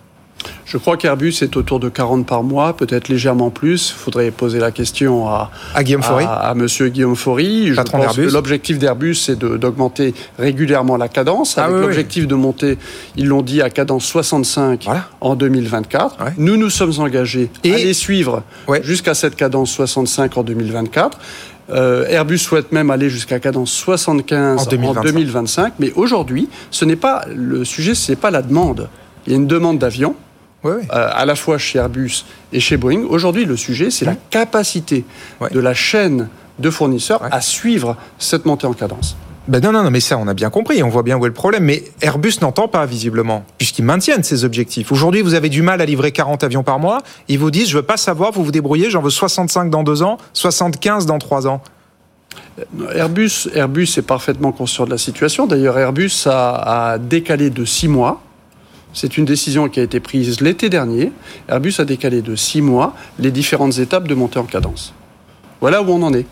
Je 0.74 0.78
crois 0.80 0.96
qu'Airbus 0.96 1.36
est 1.42 1.56
autour 1.56 1.78
de 1.78 1.88
40 1.88 2.26
par 2.26 2.42
mois, 2.42 2.76
peut-être 2.76 3.06
légèrement 3.08 3.50
plus. 3.50 3.90
Il 3.96 4.00
faudrait 4.00 4.32
poser 4.32 4.58
la 4.58 4.72
question 4.72 5.28
à, 5.28 5.52
À 5.72 5.84
Guillaume 5.84 6.02
Faury 6.02 6.24
à, 6.24 6.32
à 6.32 6.54
Monsieur 6.54 6.88
Guillaume 6.88 7.14
Faury. 7.14 7.68
Je 7.68 7.74
Patron 7.74 7.98
pense 8.02 8.16
que 8.16 8.22
l'objectif 8.22 8.80
d'Airbus, 8.80 9.14
c'est 9.14 9.38
d'augmenter 9.38 10.14
régulièrement 10.36 10.96
la 10.96 11.06
cadence, 11.06 11.58
Ah 11.58 11.66
avec 11.66 11.76
oui. 11.76 11.82
l'objectif 11.82 12.26
de 12.26 12.34
monter, 12.34 12.76
ils 13.16 13.28
l'ont 13.28 13.42
dit, 13.42 13.62
à 13.62 13.70
cadence 13.70 14.04
65 14.04 14.82
Voilà. 14.86 15.04
en 15.20 15.36
2024. 15.36 16.24
Ouais. 16.24 16.32
Nous 16.38 16.56
nous 16.56 16.70
sommes 16.70 16.94
engagés 16.98 17.50
Et- 17.62 17.72
à 17.72 17.76
les 17.76 17.94
suivre 17.94 18.42
Ouais. 18.66 18.82
jusqu'à 18.82 19.14
cette 19.14 19.36
cadence 19.36 19.70
65 19.70 20.36
en 20.38 20.42
2024. 20.42 21.18
Euh, 21.70 22.04
Airbus 22.08 22.38
souhaite 22.38 22.72
même 22.72 22.90
aller 22.90 23.08
jusqu'à 23.10 23.38
cadence 23.38 23.70
75 23.70 24.58
En 24.58 24.62
en 24.62 24.66
2025. 24.66 25.04
2025. 25.04 25.72
Mais 25.78 25.92
aujourd'hui, 25.94 26.48
ce 26.72 26.84
n'est 26.84 26.96
pas 26.96 27.24
le 27.32 27.64
sujet, 27.64 27.94
ce 27.94 28.10
n'est 28.10 28.16
pas 28.16 28.32
la 28.32 28.42
demande. 28.42 28.88
Il 29.28 29.32
y 29.32 29.36
a 29.36 29.38
une 29.38 29.46
demande 29.46 29.78
d'avions 29.78 30.16
Euh, 30.64 30.80
à 30.90 31.24
la 31.26 31.34
fois 31.36 31.58
chez 31.58 31.78
Airbus 31.78 32.24
et 32.52 32.60
chez 32.60 32.76
Boeing. 32.76 33.02
Aujourd'hui, 33.08 33.44
le 33.44 33.56
sujet, 33.56 33.90
c'est 33.90 34.04
la 34.04 34.14
capacité 34.30 35.04
Ouais. 35.40 35.50
de 35.50 35.60
la 35.60 35.74
chaîne 35.74 36.28
de 36.58 36.70
fournisseurs 36.70 37.20
à 37.30 37.40
suivre 37.40 37.96
cette 38.18 38.46
montée 38.46 38.66
en 38.66 38.72
cadence. 38.72 39.16
Ben 39.46 39.62
non, 39.62 39.72
non, 39.72 39.82
non, 39.82 39.90
mais 39.90 40.00
ça, 40.00 40.16
on 40.16 40.26
a 40.26 40.32
bien 40.32 40.48
compris, 40.48 40.82
on 40.82 40.88
voit 40.88 41.02
bien 41.02 41.18
où 41.18 41.24
est 41.26 41.28
le 41.28 41.34
problème. 41.34 41.64
Mais 41.64 41.84
Airbus 42.00 42.36
n'entend 42.40 42.66
pas, 42.66 42.86
visiblement, 42.86 43.44
puisqu'ils 43.58 43.84
maintiennent 43.84 44.22
ses 44.22 44.44
objectifs. 44.44 44.90
Aujourd'hui, 44.90 45.20
vous 45.20 45.34
avez 45.34 45.50
du 45.50 45.60
mal 45.60 45.82
à 45.82 45.84
livrer 45.84 46.12
40 46.12 46.44
avions 46.44 46.62
par 46.62 46.78
mois. 46.78 47.02
Ils 47.28 47.38
vous 47.38 47.50
disent, 47.50 47.68
je 47.68 47.76
veux 47.76 47.82
pas 47.82 47.98
savoir, 47.98 48.32
vous 48.32 48.42
vous 48.42 48.52
débrouillez, 48.52 48.88
j'en 48.88 49.02
veux 49.02 49.10
65 49.10 49.68
dans 49.68 49.82
deux 49.82 50.02
ans, 50.02 50.16
75 50.32 51.04
dans 51.04 51.18
trois 51.18 51.46
ans. 51.46 51.60
Airbus, 52.94 53.48
Airbus 53.54 53.88
est 53.98 54.02
parfaitement 54.06 54.52
conscient 54.52 54.86
de 54.86 54.90
la 54.90 54.98
situation. 54.98 55.46
D'ailleurs, 55.46 55.78
Airbus 55.78 56.10
a, 56.26 56.92
a 56.92 56.98
décalé 56.98 57.50
de 57.50 57.64
six 57.66 57.88
mois. 57.88 58.22
C'est 58.94 59.18
une 59.18 59.24
décision 59.24 59.68
qui 59.68 59.80
a 59.80 59.82
été 59.82 60.00
prise 60.00 60.40
l'été 60.40 60.70
dernier. 60.70 61.12
Airbus 61.48 61.74
a 61.78 61.84
décalé 61.84 62.22
de 62.22 62.36
six 62.36 62.62
mois 62.62 62.94
les 63.18 63.30
différentes 63.30 63.78
étapes 63.78 64.08
de 64.08 64.14
montée 64.14 64.38
en 64.38 64.44
cadence. 64.44 64.94
Voilà 65.60 65.82
où 65.82 65.90
on 65.90 66.02
en 66.02 66.12
est. 66.14 66.26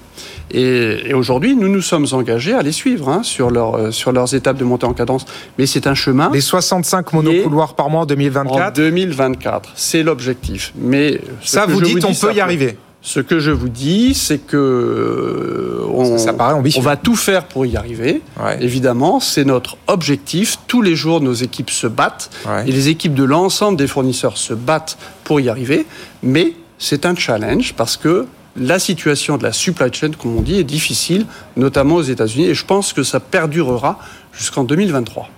Et, 0.51 1.09
et 1.09 1.15
aujourd'hui, 1.15 1.57
nous 1.57 1.69
nous 1.69 1.81
sommes 1.81 2.07
engagés 2.13 2.53
à 2.53 2.63
les 2.63 2.73
suivre 2.73 3.09
hein, 3.09 3.23
sur, 3.23 3.51
leur, 3.51 3.75
euh, 3.75 3.91
sur 3.91 4.13
leurs 4.13 4.35
étapes 4.35 4.59
de 4.59 4.65
montée 4.65 4.87
en 4.87 4.93
cadence. 4.93 5.25
Mais 5.59 5.67
c'est 5.67 5.87
un 5.87 5.95
chemin 5.95 6.31
Les 6.33 6.41
65 6.41 7.13
monocouloirs 7.15 7.75
par 7.75 7.89
mois 7.89 8.01
en 8.01 8.05
en 8.05 8.07
2024, 8.07 8.77
2024. 8.77 9.73
C'est 9.75 10.03
l'objectif. 10.03 10.73
Mais 10.77 11.21
ça, 11.43 11.67
vous 11.67 11.81
dites, 11.81 12.05
on 12.05 12.15
peut 12.15 12.35
y 12.35 12.41
arriver. 12.41 12.77
Ce 13.05 13.19
que 13.19 13.41
je 13.41 13.51
vous 13.51 13.69
dis, 13.69 14.15
c'est 14.15 14.39
que 14.39 14.57
euh, 14.57 15.85
on, 15.93 16.19
Ça 16.19 16.33
paraît 16.33 16.55
ambitieux. 16.55 16.81
on 16.81 16.85
va 16.85 16.97
tout 16.97 17.17
faire 17.17 17.45
pour 17.47 17.67
y 17.67 17.77
arriver. 17.77 18.23
Ouais. 18.41 18.63
Évidemment, 18.63 19.19
c'est 19.19 19.45
notre 19.45 19.77
objectif. 19.89 20.59
Tous 20.69 20.83
les 20.83 20.95
jours, 20.95 21.21
nos 21.21 21.33
équipes 21.35 21.71
se 21.71 21.89
battent 21.89 22.31
Ouais. 22.47 22.63
et 22.69 22.73
les 22.73 22.89
équipes 22.89 23.15
de 23.15 23.25
l'ensemble 23.25 23.77
des 23.77 23.89
fournisseurs 23.89 24.37
se 24.39 24.55
battent 24.55 24.99
pour 25.25 25.41
y 25.41 25.49
arriver. 25.49 25.85
Mais 26.23 26.53
c'est 26.79 27.05
un 27.05 27.17
challenge 27.17 27.75
parce 27.75 27.97
que 27.97 28.27
la 28.57 28.79
situation 28.79 29.37
de 29.37 29.43
la 29.43 29.53
supply 29.53 29.93
chain, 29.93 30.11
comme 30.17 30.37
on 30.37 30.43
dit, 30.43 30.59
est 30.61 30.65
difficile, 30.65 31.27
notamment 31.57 31.97
aux 31.97 32.03
États-Unis. 32.03 32.47
Et 32.47 32.55
je 32.55 32.65
pense 32.65 32.93
que 32.93 33.03
ça 33.03 33.19
perdurera 33.19 33.99
jusqu'en 34.33 34.63
2023. 34.63 35.29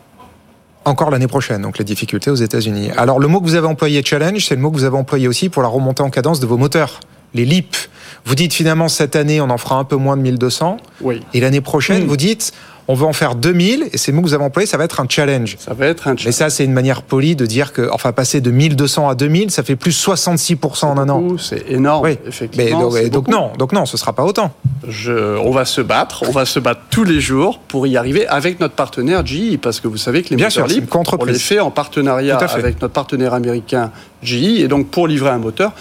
Encore 0.84 1.10
l'année 1.10 1.28
prochaine, 1.28 1.62
donc 1.62 1.78
les 1.78 1.84
difficultés 1.84 2.30
aux 2.30 2.34
États-Unis. 2.34 2.90
Alors 2.98 3.18
le 3.18 3.26
mot 3.26 3.40
que 3.40 3.46
vous 3.46 3.54
avez 3.54 3.66
employé 3.68 4.02
challenge, 4.04 4.44
c'est 4.46 4.54
le 4.54 4.60
mot 4.60 4.70
que 4.70 4.76
vous 4.76 4.84
avez 4.84 4.98
employé 4.98 5.28
aussi 5.28 5.48
pour 5.48 5.62
la 5.62 5.68
remontée 5.68 6.02
en 6.02 6.10
cadence 6.10 6.40
de 6.40 6.46
vos 6.46 6.58
moteurs, 6.58 7.00
les 7.34 7.44
LEAP. 7.44 7.76
Vous 8.24 8.34
dites 8.34 8.54
finalement 8.54 8.88
cette 8.88 9.16
année 9.16 9.40
on 9.40 9.50
en 9.50 9.58
fera 9.58 9.76
un 9.76 9.84
peu 9.84 9.96
moins 9.96 10.16
de 10.16 10.22
1200 10.22 10.78
Oui. 11.02 11.20
et 11.34 11.40
l'année 11.40 11.60
prochaine 11.60 12.04
Mm. 12.04 12.06
vous 12.06 12.16
dites 12.16 12.52
on 12.86 12.92
veut 12.94 13.06
en 13.06 13.14
faire 13.14 13.34
2000 13.34 13.88
et 13.94 13.96
c'est 13.96 14.10
le 14.12 14.16
mot 14.16 14.22
que 14.22 14.28
vous 14.28 14.34
avez 14.34 14.44
employé, 14.44 14.66
ça 14.66 14.76
va 14.76 14.84
être 14.84 15.00
un 15.00 15.06
challenge. 15.08 15.56
Ça 15.58 15.72
va 15.72 15.86
être 15.86 16.06
un 16.06 16.12
Mais 16.12 16.18
challenge. 16.18 16.34
ça 16.36 16.50
c'est 16.50 16.66
une 16.66 16.74
manière 16.74 17.00
polie 17.00 17.34
de 17.34 17.46
dire 17.46 17.72
que 17.72 17.88
enfin 17.90 18.12
passer 18.12 18.42
de 18.42 18.50
1200 18.50 19.08
à 19.08 19.14
2000, 19.14 19.50
ça 19.50 19.62
fait 19.62 19.74
plus 19.74 19.92
66% 19.92 20.84
en 20.88 20.98
un 20.98 21.08
an. 21.08 21.22
C'est 21.38 21.64
énorme, 21.70 22.04
Oui. 22.04 22.18
Mais 22.22 22.28
effectivement. 22.28 22.80
donc, 22.82 22.92
c'est 22.94 23.08
donc 23.08 23.28
non, 23.28 23.52
donc 23.58 23.72
non, 23.72 23.86
ce 23.86 23.96
sera 23.96 24.12
pas 24.12 24.24
autant. 24.24 24.52
Je- 24.86 25.38
on 25.38 25.50
va 25.50 25.64
se 25.64 25.80
battre, 25.80 26.24
on 26.28 26.30
va 26.30 26.44
se 26.44 26.60
battre 26.60 26.82
tous 26.90 27.04
les 27.04 27.20
jours 27.22 27.58
pour 27.58 27.86
y 27.86 27.96
arriver 27.96 28.26
avec 28.26 28.60
notre 28.60 28.74
partenaire 28.74 29.24
GE, 29.24 29.56
parce 29.56 29.80
que 29.80 29.88
vous 29.88 29.96
savez 29.96 30.22
que 30.22 30.28
les 30.28 30.36
Bien 30.36 30.48
moteurs 30.48 30.68
sûr, 30.68 30.74
libres, 30.80 31.02
on 31.18 31.24
les 31.24 31.38
fait 31.38 31.60
en 31.60 31.70
partenariat 31.70 32.36
avec 32.36 32.82
notre 32.82 32.92
partenaire 32.92 33.32
américain 33.32 33.92
GE, 34.22 34.60
et 34.60 34.68
donc 34.68 34.88
pour 34.88 35.08
livrer 35.08 35.30
un 35.30 35.38
moteur, 35.38 35.72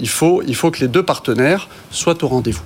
il 0.00 0.08
faut, 0.08 0.42
il 0.46 0.54
faut 0.54 0.70
que 0.70 0.80
les 0.80 0.88
deux 0.88 1.02
partenaires 1.02 1.68
soient 1.90 2.22
au 2.22 2.28
rendez-vous. 2.28 2.62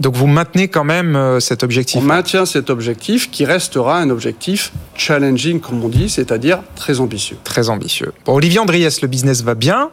Donc 0.00 0.16
vous 0.16 0.26
maintenez 0.26 0.68
quand 0.68 0.84
même 0.84 1.14
euh, 1.14 1.38
cet 1.38 1.62
objectif. 1.62 2.00
On 2.00 2.04
maintient 2.04 2.46
cet 2.46 2.68
objectif 2.68 3.30
qui 3.30 3.44
restera 3.44 3.98
un 3.98 4.10
objectif 4.10 4.72
challenging, 4.96 5.60
comme 5.60 5.84
on 5.84 5.88
dit, 5.88 6.08
c'est-à-dire 6.08 6.62
très 6.74 6.98
ambitieux. 7.00 7.36
Très 7.44 7.68
ambitieux. 7.68 8.12
Bon, 8.24 8.34
Olivier 8.34 8.58
Andriès, 8.58 9.02
le 9.02 9.08
business 9.08 9.42
va 9.42 9.54
bien, 9.54 9.90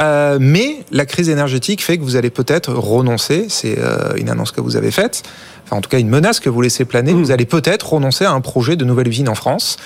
euh, 0.00 0.38
mais 0.40 0.84
la 0.90 1.06
crise 1.06 1.28
énergétique 1.28 1.82
fait 1.82 1.96
que 1.96 2.02
vous 2.02 2.16
allez 2.16 2.30
peut-être 2.30 2.72
renoncer, 2.72 3.46
c'est 3.48 3.78
euh, 3.78 4.14
une 4.16 4.28
annonce 4.28 4.50
que 4.50 4.60
vous 4.60 4.76
avez 4.76 4.90
faite, 4.90 5.22
enfin 5.66 5.76
en 5.76 5.80
tout 5.80 5.90
cas 5.90 5.98
une 5.98 6.08
menace 6.08 6.40
que 6.40 6.48
vous 6.48 6.60
laissez 6.60 6.84
planer. 6.84 7.12
Mmh. 7.12 7.18
Vous 7.18 7.30
allez 7.30 7.44
peut-être 7.44 7.92
renoncer 7.92 8.24
à 8.24 8.32
un 8.32 8.40
projet 8.40 8.76
de 8.76 8.84
nouvelle 8.84 9.08
usine 9.08 9.28
en 9.28 9.34
France 9.34 9.76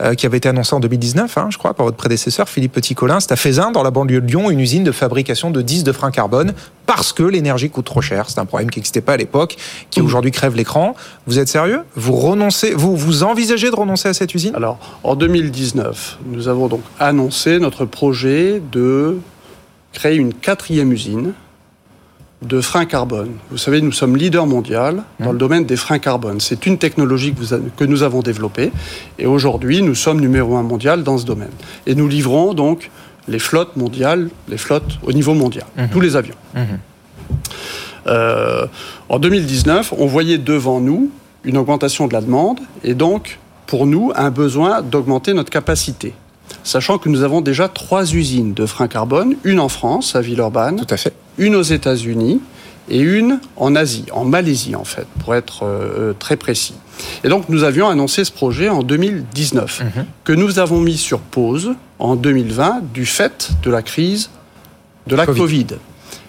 euh, 0.00 0.14
qui 0.14 0.26
avait 0.26 0.36
été 0.36 0.48
annoncé 0.48 0.74
en 0.74 0.80
2019, 0.80 1.38
hein, 1.38 1.48
je 1.50 1.58
crois, 1.58 1.74
par 1.74 1.86
votre 1.86 1.96
prédécesseur 1.96 2.48
Philippe 2.48 2.72
Petit-Colin. 2.72 3.20
C'est 3.20 3.32
à 3.32 3.36
Fézin, 3.36 3.70
dans 3.70 3.82
la 3.82 3.90
banlieue 3.90 4.20
de 4.20 4.26
Lyon, 4.26 4.50
une 4.50 4.60
usine 4.60 4.84
de 4.84 4.92
fabrication 4.92 5.50
de 5.50 5.62
10 5.62 5.84
de 5.84 5.92
freins 5.92 6.10
carbone 6.10 6.52
parce 6.86 7.12
que 7.12 7.22
l'énergie 7.22 7.70
coûte 7.70 7.86
trop 7.86 8.00
cher. 8.00 8.28
C'est 8.28 8.38
un 8.38 8.44
problème 8.44 8.70
qui 8.70 8.78
n'existait 8.78 9.00
pas 9.00 9.14
à 9.14 9.16
l'époque, 9.16 9.56
qui 9.90 10.00
mmh. 10.00 10.04
aujourd'hui 10.04 10.30
crève 10.30 10.54
l'écran. 10.54 10.94
Vous 11.26 11.38
êtes 11.38 11.48
sérieux? 11.48 11.80
Vous 11.96 12.14
renoncez, 12.14 12.74
vous, 12.74 12.96
vous 12.96 13.22
envisagez 13.22 13.70
de 13.70 13.76
renoncer 13.76 14.08
à 14.08 14.14
cette 14.14 14.34
usine? 14.34 14.54
Alors, 14.54 14.78
en 15.02 15.16
2019, 15.16 16.18
nous 16.26 16.48
avons 16.48 16.68
donc 16.68 16.82
annoncé 16.98 17.58
notre 17.58 17.84
projet 17.84 18.60
de 18.72 19.18
créer 19.92 20.16
une 20.16 20.34
quatrième 20.34 20.92
usine 20.92 21.32
de 22.42 22.60
freins 22.60 22.86
carbone. 22.86 23.32
Vous 23.50 23.58
savez, 23.58 23.80
nous 23.80 23.92
sommes 23.92 24.16
leader 24.16 24.46
mondial 24.46 25.02
dans 25.20 25.28
le 25.28 25.34
mmh. 25.34 25.38
domaine 25.38 25.64
des 25.64 25.76
freins 25.76 25.98
carbone. 25.98 26.40
C'est 26.40 26.66
une 26.66 26.78
technologie 26.78 27.34
que, 27.76 27.84
nous 27.84 28.02
avons 28.02 28.20
développée 28.20 28.72
et 29.18 29.26
aujourd'hui, 29.26 29.82
nous 29.82 29.94
sommes 29.94 30.20
numéro 30.20 30.56
un 30.56 30.62
mondial 30.62 31.02
dans 31.02 31.18
ce 31.18 31.24
domaine. 31.24 31.52
Et 31.86 31.94
nous 31.94 32.08
livrons 32.08 32.54
donc 32.54 32.90
les 33.28 33.38
flottes 33.38 33.76
mondiales, 33.76 34.28
les 34.48 34.56
flottes 34.56 34.98
au 35.04 35.12
niveau 35.12 35.34
mondial, 35.34 35.66
mmh. 35.76 35.84
tous 35.92 36.00
les 36.00 36.16
avions. 36.16 36.34
Mmh. 36.54 36.60
Euh, 38.08 38.66
en 39.08 39.18
2019, 39.18 39.94
on 39.96 40.06
voyait 40.06 40.38
devant 40.38 40.80
nous 40.80 41.10
une 41.44 41.56
augmentation 41.56 42.08
de 42.08 42.12
la 42.12 42.20
demande 42.20 42.60
et 42.82 42.94
donc, 42.94 43.38
pour 43.66 43.86
nous, 43.86 44.12
un 44.16 44.30
besoin 44.30 44.82
d'augmenter 44.82 45.32
notre 45.32 45.50
capacité 45.50 46.14
sachant 46.64 46.98
que 46.98 47.08
nous 47.08 47.22
avons 47.22 47.40
déjà 47.40 47.68
trois 47.68 48.14
usines 48.14 48.54
de 48.54 48.66
freins 48.66 48.88
carbone, 48.88 49.36
une 49.44 49.60
en 49.60 49.68
France, 49.68 50.14
à 50.14 50.20
Villeurbanne, 50.20 50.76
Tout 50.76 50.94
à 50.94 50.96
fait. 50.96 51.14
Une 51.38 51.54
aux 51.54 51.62
États-Unis 51.62 52.40
et 52.88 53.00
une 53.00 53.40
en 53.56 53.74
Asie, 53.74 54.06
en 54.12 54.24
Malaisie 54.24 54.74
en 54.74 54.84
fait, 54.84 55.06
pour 55.20 55.34
être 55.34 55.64
euh, 55.64 56.10
euh, 56.10 56.12
très 56.18 56.36
précis. 56.36 56.74
Et 57.24 57.28
donc 57.28 57.48
nous 57.48 57.64
avions 57.64 57.88
annoncé 57.88 58.24
ce 58.24 58.32
projet 58.32 58.68
en 58.68 58.82
2019, 58.82 59.82
mhm. 59.82 60.04
que 60.24 60.32
nous 60.32 60.58
avons 60.58 60.80
mis 60.80 60.96
sur 60.96 61.20
pause 61.20 61.74
en 61.98 62.16
2020 62.16 62.82
du 62.92 63.06
fait 63.06 63.50
de 63.62 63.70
la 63.70 63.82
crise 63.82 64.30
de 65.06 65.16
la 65.16 65.26
Covid, 65.26 65.66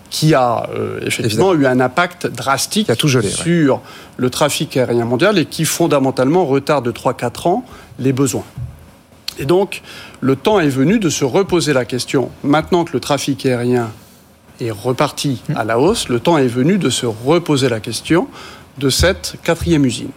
qui 0.10 0.34
a 0.34 0.70
euh, 0.76 1.00
effectivement 1.06 1.54
eu 1.54 1.66
un 1.66 1.80
impact 1.80 2.28
drastique 2.28 2.92
sur 2.96 3.82
le 4.18 4.30
trafic 4.30 4.78
aérien 4.78 5.06
mondial 5.06 5.38
et 5.38 5.46
qui 5.46 5.66
fondamentalement 5.66 6.46
retarde 6.46 6.86
de 6.86 6.92
3-4 6.92 7.48
ans 7.48 7.66
les 8.00 8.14
besoins. 8.14 8.46
Et 9.40 9.46
donc, 9.46 9.82
le 10.22 10.36
temps 10.36 10.60
est 10.60 10.70
venu 10.70 11.00
de 11.00 11.10
se 11.10 11.26
reposer 11.26 11.74
la 11.74 11.86
question, 11.86 12.30
maintenant 12.44 12.84
que 12.84 12.94
le 12.94 13.00
trafic 13.00 13.46
aérien 13.46 13.90
est 14.64 14.72
reparti 14.72 15.42
à 15.56 15.64
la 15.64 15.80
hausse, 15.80 16.10
le 16.10 16.20
temps 16.20 16.38
est 16.38 16.48
venu 16.48 16.78
de 16.78 16.90
se 16.90 17.06
reposer 17.06 17.70
la 17.70 17.80
question 17.80 18.28
de 18.78 18.90
cette 18.90 19.36
quatrième 19.44 19.86
usine. 19.86 20.12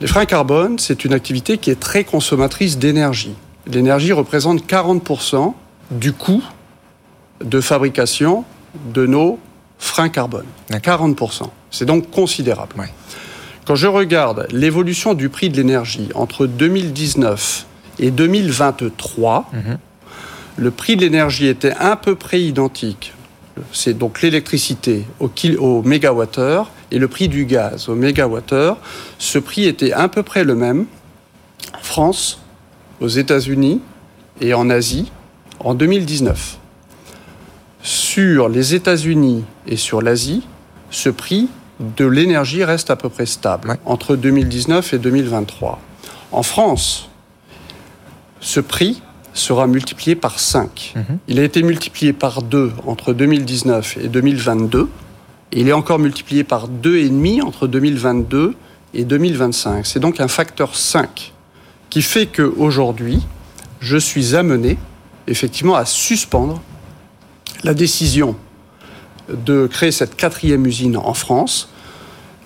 Les 0.00 0.06
freins 0.06 0.26
carbone, 0.26 0.78
c'est 0.78 1.04
une 1.04 1.12
activité 1.12 1.58
qui 1.58 1.70
est 1.70 1.80
très 1.80 2.04
consommatrice 2.04 2.78
d'énergie. 2.78 3.34
L'énergie 3.66 4.12
représente 4.12 4.66
40% 4.66 5.54
du 5.90 6.12
coût 6.12 6.42
de 7.42 7.60
fabrication 7.60 8.44
de 8.92 9.06
nos 9.06 9.38
freins 9.78 10.08
carbone. 10.08 10.46
40%. 10.70 11.48
C'est 11.70 11.86
donc 11.86 12.10
considérable. 12.10 12.74
Quand 13.66 13.76
je 13.76 13.86
regarde 13.86 14.46
l'évolution 14.50 15.14
du 15.14 15.28
prix 15.28 15.48
de 15.48 15.56
l'énergie 15.56 16.08
entre 16.14 16.46
2019 16.46 17.66
et 17.98 18.10
2023, 18.10 19.50
mhm. 19.52 19.78
Le 20.56 20.70
prix 20.70 20.96
de 20.96 21.02
l'énergie 21.02 21.46
était 21.46 21.74
à 21.78 21.96
peu 21.96 22.14
près 22.14 22.40
identique. 22.40 23.12
C'est 23.72 23.96
donc 23.96 24.22
l'électricité 24.22 25.04
au, 25.20 25.30
au 25.58 25.82
mégawattheure 25.82 26.70
et 26.90 26.98
le 26.98 27.08
prix 27.08 27.28
du 27.28 27.44
gaz 27.44 27.88
au 27.88 27.94
mégawattheure. 27.94 28.78
Ce 29.18 29.38
prix 29.38 29.64
était 29.64 29.92
à 29.92 30.08
peu 30.08 30.22
près 30.22 30.44
le 30.44 30.54
même 30.54 30.86
en 31.72 31.82
France, 31.82 32.40
aux 33.00 33.08
États-Unis 33.08 33.80
et 34.40 34.54
en 34.54 34.70
Asie 34.70 35.10
en 35.60 35.74
2019. 35.74 36.58
Sur 37.82 38.48
les 38.48 38.74
États-Unis 38.74 39.44
et 39.66 39.76
sur 39.76 40.02
l'Asie, 40.02 40.46
ce 40.90 41.10
prix 41.10 41.48
de 41.80 42.06
l'énergie 42.06 42.64
reste 42.64 42.90
à 42.90 42.96
peu 42.96 43.08
près 43.08 43.26
stable 43.26 43.76
entre 43.84 44.16
2019 44.16 44.94
et 44.94 44.98
2023. 44.98 45.80
En 46.32 46.42
France, 46.42 47.08
ce 48.40 48.60
prix 48.60 49.02
sera 49.34 49.66
multiplié 49.66 50.14
par 50.14 50.38
5. 50.38 50.94
Mhm. 50.96 51.18
Il 51.28 51.38
a 51.38 51.44
été 51.44 51.62
multiplié 51.62 52.12
par 52.12 52.42
2 52.42 52.72
entre 52.86 53.12
2019 53.12 53.98
et 54.02 54.08
2022. 54.08 54.88
Et 55.52 55.60
il 55.60 55.68
est 55.68 55.72
encore 55.72 55.98
multiplié 55.98 56.44
par 56.44 56.68
2,5 56.68 57.42
entre 57.42 57.66
2022 57.66 58.54
et 58.94 59.04
2025. 59.04 59.86
C'est 59.86 60.00
donc 60.00 60.20
un 60.20 60.28
facteur 60.28 60.74
5 60.74 61.32
qui 61.90 62.02
fait 62.02 62.26
qu'aujourd'hui, 62.26 63.20
je 63.80 63.96
suis 63.96 64.34
amené 64.34 64.78
effectivement 65.26 65.74
à 65.74 65.84
suspendre 65.84 66.62
la 67.62 67.74
décision 67.74 68.36
de 69.28 69.66
créer 69.66 69.90
cette 69.90 70.16
quatrième 70.16 70.66
usine 70.66 70.96
en 70.96 71.14
France 71.14 71.68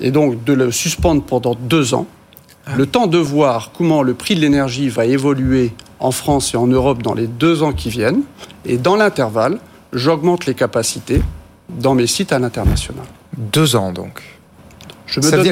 et 0.00 0.10
donc 0.10 0.44
de 0.44 0.52
le 0.52 0.70
suspendre 0.70 1.22
pendant 1.22 1.54
deux 1.54 1.94
ans. 1.94 2.06
Ah. 2.66 2.76
Le 2.76 2.86
temps 2.86 3.06
de 3.06 3.18
voir 3.18 3.72
comment 3.76 4.02
le 4.02 4.14
prix 4.14 4.34
de 4.34 4.40
l'énergie 4.40 4.88
va 4.88 5.06
évoluer 5.06 5.72
en 6.00 6.10
France 6.10 6.54
et 6.54 6.56
en 6.56 6.66
Europe 6.66 7.02
dans 7.02 7.14
les 7.14 7.26
deux 7.26 7.62
ans 7.62 7.72
qui 7.72 7.90
viennent. 7.90 8.22
Et 8.64 8.76
dans 8.76 8.96
l'intervalle, 8.96 9.58
j'augmente 9.92 10.46
les 10.46 10.54
capacités 10.54 11.22
dans 11.68 11.94
mes 11.94 12.06
sites 12.06 12.32
à 12.32 12.38
l'international. 12.38 13.04
Deux 13.36 13.76
ans 13.76 13.92
donc 13.92 14.22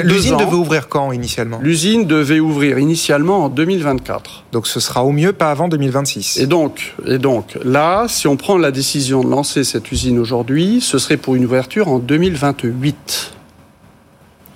L'usine 0.03 0.37
devait 0.37 0.53
ouvrir 0.53 0.87
quand 0.87 1.11
initialement? 1.11 1.59
L'usine 1.61 2.05
devait 2.05 2.39
ouvrir 2.39 2.77
initialement 2.77 3.45
en 3.45 3.49
2024. 3.49 4.43
Donc 4.51 4.67
ce 4.67 4.79
sera 4.79 5.03
au 5.03 5.11
mieux 5.11 5.33
pas 5.33 5.51
avant 5.51 5.67
2026. 5.67 6.37
Et 6.37 6.45
donc, 6.45 6.95
et 7.05 7.17
donc 7.17 7.57
là, 7.63 8.05
si 8.07 8.27
on 8.27 8.37
prend 8.37 8.57
la 8.57 8.71
décision 8.71 9.23
de 9.23 9.29
lancer 9.29 9.63
cette 9.63 9.91
usine 9.91 10.19
aujourd'hui, 10.19 10.79
ce 10.81 10.99
serait 10.99 11.17
pour 11.17 11.35
une 11.35 11.45
ouverture 11.45 11.87
en 11.87 11.99
2028. 11.99 13.33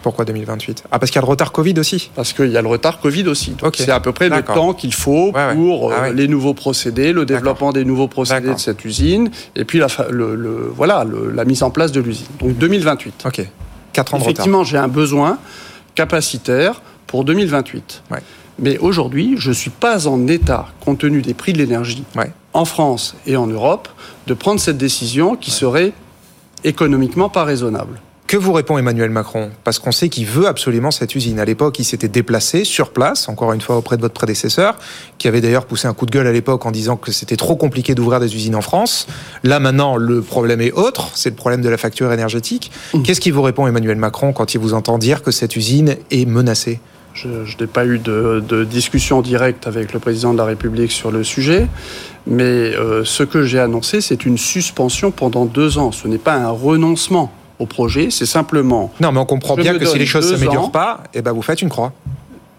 Pourquoi 0.01 0.25
2028 0.25 0.83
Ah, 0.91 0.99
parce 0.99 1.11
qu'il 1.11 1.19
y 1.19 1.23
a 1.23 1.25
le 1.25 1.29
retard 1.29 1.51
Covid 1.51 1.77
aussi? 1.79 2.11
Parce 2.15 2.33
qu'il 2.33 2.49
y 2.49 2.57
a 2.57 2.61
le 2.61 2.67
retard 2.67 2.99
Covid 2.99 3.27
aussi. 3.27 3.55
C'est 3.75 3.91
à 3.91 3.99
peu 3.99 4.11
près 4.11 4.29
le 4.29 4.41
temps 4.41 4.73
qu'il 4.73 4.93
faut 4.93 5.31
pour 5.31 5.93
ah 5.93 6.05
euh, 6.05 6.13
les 6.13 6.27
nouveaux 6.27 6.53
procédés, 6.53 7.13
le 7.13 7.25
développement 7.25 7.71
des 7.71 7.85
nouveaux 7.85 8.07
procédés 8.07 8.53
de 8.53 8.59
cette 8.59 8.83
usine, 8.85 9.29
et 9.55 9.65
puis 9.65 9.79
la, 9.79 9.87
le, 10.09 10.71
voilà, 10.75 11.05
la 11.33 11.45
mise 11.45 11.63
en 11.63 11.69
place 11.69 11.91
de 11.91 12.01
l'usine. 12.01 12.27
Donc 12.39 12.57
2028. 12.57 13.25
Ok. 13.25 13.47
4 13.93 14.13
ans 14.13 14.17
de 14.17 14.23
Effectivement, 14.23 14.63
j'ai 14.63 14.77
un 14.77 14.87
besoin 14.87 15.37
capacitaire 15.95 16.81
pour 17.07 17.25
2028. 17.25 18.03
Mais 18.59 18.77
aujourd'hui, 18.77 19.35
je 19.37 19.49
ne 19.49 19.53
suis 19.53 19.69
pas 19.69 20.07
en 20.07 20.27
état, 20.27 20.67
compte 20.79 20.99
tenu 20.99 21.21
des 21.21 21.33
prix 21.33 21.53
de 21.53 21.57
l'énergie 21.57 22.03
en 22.53 22.65
France 22.65 23.15
et 23.25 23.35
en 23.35 23.47
Europe, 23.47 23.89
de 24.27 24.33
prendre 24.33 24.59
cette 24.59 24.77
décision 24.77 25.35
qui 25.35 25.51
serait 25.51 25.93
économiquement 26.63 27.29
pas 27.29 27.43
raisonnable. 27.43 27.99
Que 28.31 28.37
vous 28.37 28.53
répond 28.53 28.77
Emmanuel 28.77 29.09
Macron? 29.09 29.49
Parce 29.65 29.77
qu'on 29.77 29.91
sait 29.91 30.07
qu'il 30.07 30.25
veut 30.25 30.47
absolument 30.47 30.89
cette 30.89 31.15
usine. 31.15 31.37
À 31.37 31.43
l'époque, 31.43 31.79
il 31.79 31.83
s'était 31.83 32.07
déplacé 32.07 32.63
sur 32.63 32.91
place, 32.91 33.27
encore 33.27 33.51
une 33.51 33.59
fois 33.59 33.75
auprès 33.75 33.97
de 33.97 34.01
votre 34.01 34.13
prédécesseur, 34.13 34.77
qui 35.17 35.27
avait 35.27 35.41
d'ailleurs 35.41 35.65
poussé 35.65 35.89
un 35.89 35.93
coup 35.93 36.05
de 36.05 36.11
gueule 36.11 36.27
à 36.27 36.31
l'époque 36.31 36.65
en 36.65 36.71
disant 36.71 36.95
que 36.95 37.11
c'était 37.11 37.35
trop 37.35 37.57
compliqué 37.57 37.93
d'ouvrir 37.93 38.21
des 38.21 38.33
usines 38.33 38.55
en 38.55 38.61
France. 38.61 39.05
Là 39.43 39.59
maintenant, 39.59 39.97
le 39.97 40.21
problème 40.21 40.61
est 40.61 40.71
autre, 40.71 41.11
c'est 41.13 41.31
le 41.31 41.35
problème 41.35 41.59
de 41.59 41.67
la 41.67 41.75
facture 41.75 42.09
énergétique. 42.13 42.71
Mmh. 42.93 43.03
Qu'est-ce 43.03 43.19
qui 43.19 43.31
vous 43.31 43.41
répond 43.41 43.67
Emmanuel 43.67 43.97
Macron 43.97 44.31
quand 44.31 44.53
il 44.53 44.61
vous 44.61 44.73
entend 44.73 44.97
dire 44.97 45.23
que 45.23 45.31
cette 45.31 45.57
usine 45.57 45.97
est 46.09 46.25
menacée? 46.25 46.79
Je, 47.13 47.27
n'ai 47.27 47.67
pas 47.67 47.85
eu 47.85 47.99
de, 47.99 48.63
discussion 48.63 49.21
directe 49.21 49.67
avec 49.67 49.91
le 49.91 49.99
président 49.99 50.31
de 50.31 50.37
la 50.37 50.45
République 50.45 50.93
sur 50.93 51.11
le 51.11 51.25
sujet, 51.25 51.67
mais 52.25 52.43
euh, 52.43 53.03
ce 53.03 53.23
que 53.23 53.43
j'ai 53.43 53.59
annoncé, 53.59 53.99
c'est 53.99 54.25
une 54.25 54.37
suspension 54.37 55.11
pendant 55.11 55.43
deux 55.43 55.77
ans. 55.77 55.91
Ce 55.91 56.07
n'est 56.07 56.17
pas 56.17 56.35
un 56.35 56.49
renoncement 56.49 57.29
au 57.61 57.65
projet, 57.65 58.09
c'est 58.09 58.25
simplement... 58.25 58.91
Non, 58.99 59.11
mais 59.11 59.19
on 59.19 59.25
comprend 59.25 59.55
bien 59.55 59.77
que 59.77 59.85
si 59.85 59.97
les 59.97 60.05
choses 60.05 60.31
ne 60.31 60.37
s'améliorent 60.37 60.71
pas, 60.71 61.03
eh 61.13 61.21
ben 61.21 61.31
vous 61.31 61.41
faites 61.41 61.61
une 61.61 61.69
croix. 61.69 61.93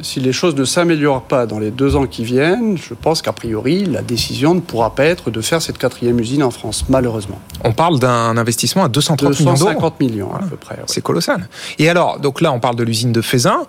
Si 0.00 0.18
les 0.18 0.32
choses 0.32 0.56
ne 0.56 0.64
s'améliorent 0.64 1.22
pas 1.22 1.46
dans 1.46 1.58
les 1.60 1.70
deux 1.70 1.94
ans 1.94 2.06
qui 2.06 2.24
viennent, 2.24 2.76
je 2.76 2.94
pense 2.94 3.22
qu'a 3.22 3.32
priori, 3.32 3.84
la 3.84 4.02
décision 4.02 4.54
ne 4.54 4.60
pourra 4.60 4.94
pas 4.94 5.04
être 5.04 5.30
de 5.30 5.40
faire 5.40 5.62
cette 5.62 5.78
quatrième 5.78 6.18
usine 6.18 6.42
en 6.42 6.50
France, 6.50 6.86
malheureusement. 6.88 7.38
On 7.62 7.72
parle 7.72 8.00
d'un 8.00 8.36
investissement 8.36 8.84
à 8.84 8.88
230 8.88 9.22
millions 9.40 9.52
d'euros. 9.52 9.52
250 9.52 10.00
millions, 10.00 10.34
à 10.34 10.40
peu 10.40 10.56
près. 10.56 10.78
C'est 10.86 11.02
colossal. 11.02 11.48
Et 11.78 11.88
alors, 11.88 12.18
donc 12.18 12.40
là, 12.40 12.52
on 12.52 12.58
parle 12.58 12.76
de 12.76 12.82
l'usine 12.82 13.12
de 13.12 13.20
Fézin. 13.20 13.62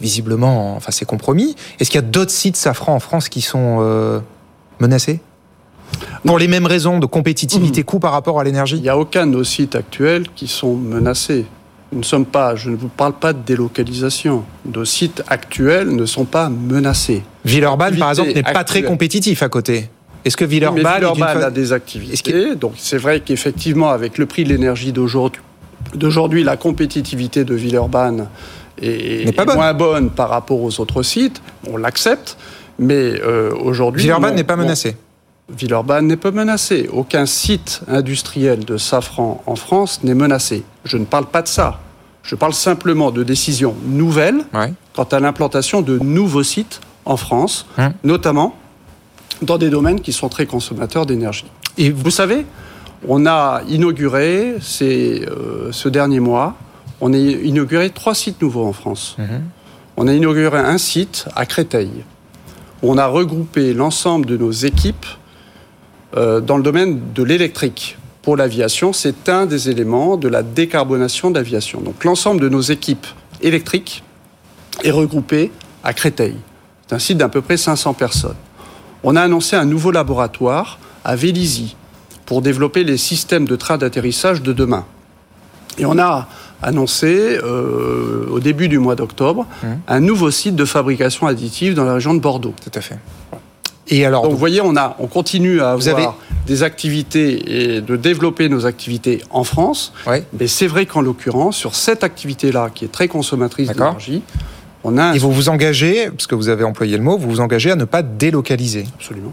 Visiblement, 0.00 0.76
enfin, 0.76 0.92
c'est 0.92 1.06
compromis. 1.06 1.56
Est-ce 1.78 1.90
qu'il 1.90 1.98
y 2.00 2.04
a 2.04 2.06
d'autres 2.06 2.30
sites 2.30 2.56
Safran 2.56 2.94
en 2.94 3.00
France 3.00 3.28
qui 3.28 3.40
sont 3.40 3.78
euh, 3.80 4.20
menacés? 4.80 5.20
Pour 6.24 6.38
les 6.38 6.48
mêmes 6.48 6.66
raisons 6.66 6.98
de 6.98 7.06
compétitivité 7.06 7.82
mmh. 7.82 7.84
coût 7.84 7.98
par 7.98 8.12
rapport 8.12 8.40
à 8.40 8.44
l'énergie 8.44 8.76
Il 8.76 8.82
n'y 8.82 8.88
a 8.88 8.98
aucun 8.98 9.26
de 9.26 9.32
nos 9.32 9.44
sites 9.44 9.74
actuels 9.74 10.24
qui 10.34 10.48
sont 10.48 10.74
menacés. 10.74 11.46
Nous 11.92 12.00
ne 12.00 12.04
sommes 12.04 12.26
pas, 12.26 12.56
je 12.56 12.70
ne 12.70 12.76
vous 12.76 12.88
parle 12.88 13.12
pas 13.12 13.32
de 13.32 13.38
délocalisation. 13.46 14.44
Nos 14.72 14.84
sites 14.84 15.22
actuels 15.28 15.94
ne 15.94 16.04
sont 16.04 16.24
pas 16.24 16.48
menacés. 16.48 17.22
Villeurbanne, 17.44 17.96
par 17.96 18.10
exemple, 18.10 18.32
n'est 18.34 18.42
pas 18.42 18.64
très 18.64 18.82
compétitif 18.82 19.42
à 19.42 19.48
côté. 19.48 19.88
Est-ce 20.24 20.36
que 20.36 20.44
Villeurbanne, 20.44 20.84
Villeurbanne 20.96 21.42
a 21.44 21.50
des 21.50 21.72
activités 21.72 22.56
Donc 22.56 22.72
c'est 22.76 22.98
vrai 22.98 23.20
qu'effectivement, 23.20 23.90
avec 23.90 24.18
le 24.18 24.26
prix 24.26 24.42
de 24.42 24.48
l'énergie 24.48 24.92
d'aujourd'hui, 24.92 26.42
la 26.42 26.56
compétitivité 26.56 27.44
de 27.44 27.54
Villeurbanne 27.54 28.26
est, 28.82 29.28
est 29.28 29.32
bonne. 29.32 29.54
moins 29.54 29.72
bonne 29.72 30.10
par 30.10 30.28
rapport 30.30 30.60
aux 30.60 30.80
autres 30.80 31.04
sites. 31.04 31.40
On 31.70 31.76
l'accepte, 31.76 32.36
mais 32.80 32.94
euh, 33.22 33.52
aujourd'hui... 33.54 34.02
Villeurbanne 34.02 34.34
n'est 34.34 34.42
pas 34.42 34.56
menacé. 34.56 34.96
Villeurbanne 35.48 36.08
n'est 36.08 36.16
pas 36.16 36.32
menacé. 36.32 36.88
Aucun 36.92 37.24
site 37.24 37.82
industriel 37.86 38.64
de 38.64 38.76
safran 38.76 39.42
en 39.46 39.54
France 39.54 40.02
n'est 40.02 40.14
menacé. 40.14 40.64
Je 40.84 40.96
ne 40.96 41.04
parle 41.04 41.26
pas 41.26 41.42
de 41.42 41.48
ça. 41.48 41.78
Je 42.24 42.34
parle 42.34 42.52
simplement 42.54 43.12
de 43.12 43.22
décisions 43.22 43.76
nouvelles 43.86 44.44
Ouais. 44.52 44.72
quant 44.94 45.04
à 45.04 45.20
l'implantation 45.20 45.82
de 45.82 45.98
nouveaux 46.00 46.42
sites 46.42 46.80
en 47.04 47.16
France, 47.16 47.66
Hum. 47.78 47.92
notamment 48.02 48.56
dans 49.42 49.58
des 49.58 49.70
domaines 49.70 50.00
qui 50.00 50.12
sont 50.12 50.28
très 50.28 50.46
consommateurs 50.46 51.06
d'énergie. 51.06 51.44
Et 51.78 51.90
vous, 51.90 52.10
savez, 52.10 52.44
on 53.06 53.26
a 53.26 53.62
inauguré 53.68 54.56
ces, 54.60 55.24
euh, 55.28 55.70
ce 55.70 55.88
dernier 55.88 56.18
mois, 56.18 56.56
on 57.00 57.12
a 57.12 57.16
inauguré 57.18 57.90
trois 57.90 58.14
sites 58.16 58.42
nouveaux 58.42 58.64
en 58.64 58.72
France. 58.72 59.14
Mhm. 59.18 59.42
On 59.96 60.08
a 60.08 60.12
inauguré 60.14 60.58
un 60.58 60.78
site 60.78 61.26
à 61.36 61.46
Créteil, 61.46 61.90
où 62.82 62.90
on 62.90 62.98
a 62.98 63.06
regroupé 63.06 63.72
l'ensemble 63.74 64.26
de 64.26 64.36
nos 64.36 64.50
équipes 64.50 65.06
dans 66.14 66.56
le 66.56 66.62
domaine 66.62 67.00
de 67.14 67.22
l'électrique. 67.22 67.98
Pour 68.22 68.36
l'aviation, 68.36 68.92
c'est 68.92 69.28
un 69.28 69.46
des 69.46 69.70
éléments 69.70 70.16
de 70.16 70.28
la 70.28 70.42
décarbonation 70.42 71.30
de 71.30 71.36
l'aviation. 71.36 71.80
Donc 71.80 72.04
l'ensemble 72.04 72.40
de 72.40 72.48
nos 72.48 72.60
équipes 72.60 73.06
électriques 73.40 74.02
est 74.82 74.90
regroupé 74.90 75.52
à 75.84 75.92
Créteil. 75.92 76.34
C'est 76.88 76.94
un 76.94 76.98
site 76.98 77.18
d'à 77.18 77.28
peu 77.28 77.40
près 77.40 77.56
500 77.56 77.94
personnes. 77.94 78.34
On 79.04 79.14
a 79.14 79.20
annoncé 79.22 79.54
un 79.56 79.64
nouveau 79.64 79.90
laboratoire 79.92 80.78
à 81.04 81.14
Vélizy 81.16 81.76
pour 82.24 82.42
développer 82.42 82.82
les 82.82 82.96
systèmes 82.96 83.46
de 83.46 83.54
train 83.54 83.78
d'atterrissage 83.78 84.42
de 84.42 84.52
demain. 84.52 84.84
Et 85.78 85.84
on 85.86 85.98
a 85.98 86.26
annoncé 86.62 87.38
euh, 87.44 88.26
au 88.30 88.40
début 88.40 88.68
du 88.68 88.78
mois 88.78 88.96
d'octobre 88.96 89.46
Mhm. 89.62 89.78
un 89.86 90.00
nouveau 90.00 90.30
site 90.32 90.56
de 90.56 90.64
fabrication 90.64 91.26
additive 91.26 91.74
dans 91.74 91.84
la 91.84 91.94
région 91.94 92.14
de 92.14 92.20
Bordeaux. 92.20 92.54
tout 92.64 92.70
à 92.74 92.80
fait. 92.80 92.98
Et 93.88 94.04
alors, 94.04 94.22
Donc 94.24 94.32
vous 94.32 94.36
voyez, 94.38 94.60
on, 94.60 94.76
a, 94.76 94.96
on 94.98 95.06
continue 95.06 95.60
à 95.60 95.76
Vous 95.76 95.88
avoir 95.88 96.08
avez- 96.08 96.46
des 96.46 96.62
activités 96.62 97.76
et 97.76 97.80
de 97.80 97.96
développer 97.96 98.48
nos 98.48 98.66
activités 98.66 99.20
en 99.30 99.44
France. 99.44 99.92
ouais. 100.06 100.24
Mais 100.38 100.46
c'est 100.48 100.66
vrai 100.66 100.86
qu'en 100.86 101.00
l'occurrence, 101.00 101.56
sur 101.56 101.74
cette 101.74 102.02
activité-là, 102.04 102.70
qui 102.74 102.84
est 102.84 102.92
très 102.92 103.08
consommatrice 103.08 103.68
d'énergie, 103.68 104.22
on 104.84 104.98
a 104.98 105.14
et 105.14 105.18
vous 105.18 105.32
vous 105.32 105.48
engagez, 105.48 106.10
parce 106.10 106.26
que 106.26 106.34
vous 106.34 106.48
avez 106.48 106.64
employé 106.64 106.96
le 106.96 107.02
mot, 107.02 107.16
vous 107.18 107.28
vous 107.28 107.40
engagez 107.40 107.70
à 107.70 107.76
ne 107.76 107.84
pas 107.84 108.02
délocaliser. 108.02 108.84
Absolument. 108.96 109.32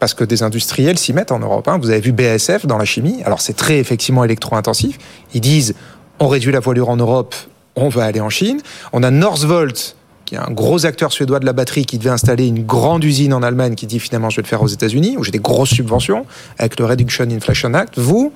parce 0.00 0.12
que 0.14 0.24
des 0.24 0.42
industriels 0.42 0.98
s'y 0.98 1.12
mettent 1.14 1.32
en 1.32 1.38
Europe. 1.38 1.66
hein. 1.68 1.78
Vous 1.80 1.88
avez 1.90 2.00
vu 2.00 2.12
BASF 2.12 2.66
dans 2.66 2.76
la 2.78 2.84
chimie. 2.84 3.22
Alors 3.24 3.40
c'est 3.40 3.54
très 3.54 3.78
effectivement 3.78 4.22
électro-intensif. 4.24 4.98
Ils 5.32 5.40
disent 5.40 5.74
on 6.20 6.28
réduit 6.28 6.52
la 6.52 6.60
voilure 6.60 6.90
en 6.90 6.96
Europe, 6.96 7.34
on 7.76 7.88
va 7.88 8.04
aller 8.04 8.20
en 8.20 8.28
Chine. 8.30 8.60
On 8.92 9.02
a 9.02 9.10
Northvolt 9.10 9.96
qui 10.24 10.34
est 10.34 10.38
un 10.38 10.50
gros 10.50 10.86
acteur 10.86 11.12
suédois 11.12 11.38
de 11.40 11.46
la 11.46 11.52
batterie 11.52 11.84
qui 11.86 11.98
devait 11.98 12.10
installer 12.10 12.46
une 12.46 12.64
grande 12.64 13.04
usine 13.04 13.34
en 13.34 13.42
Allemagne 13.42 13.74
qui 13.74 13.86
dit 13.86 14.00
finalement 14.00 14.30
je 14.30 14.36
vais 14.36 14.42
le 14.42 14.48
faire 14.48 14.62
aux 14.62 14.66
États-Unis 14.68 15.16
où 15.18 15.24
j'ai 15.24 15.32
des 15.32 15.38
grosses 15.38 15.70
subventions 15.70 16.24
avec 16.58 16.78
le 16.78 16.86
Reduction 16.86 17.26
Inflation 17.30 17.74
Act. 17.74 17.98
Vous, 17.98 18.32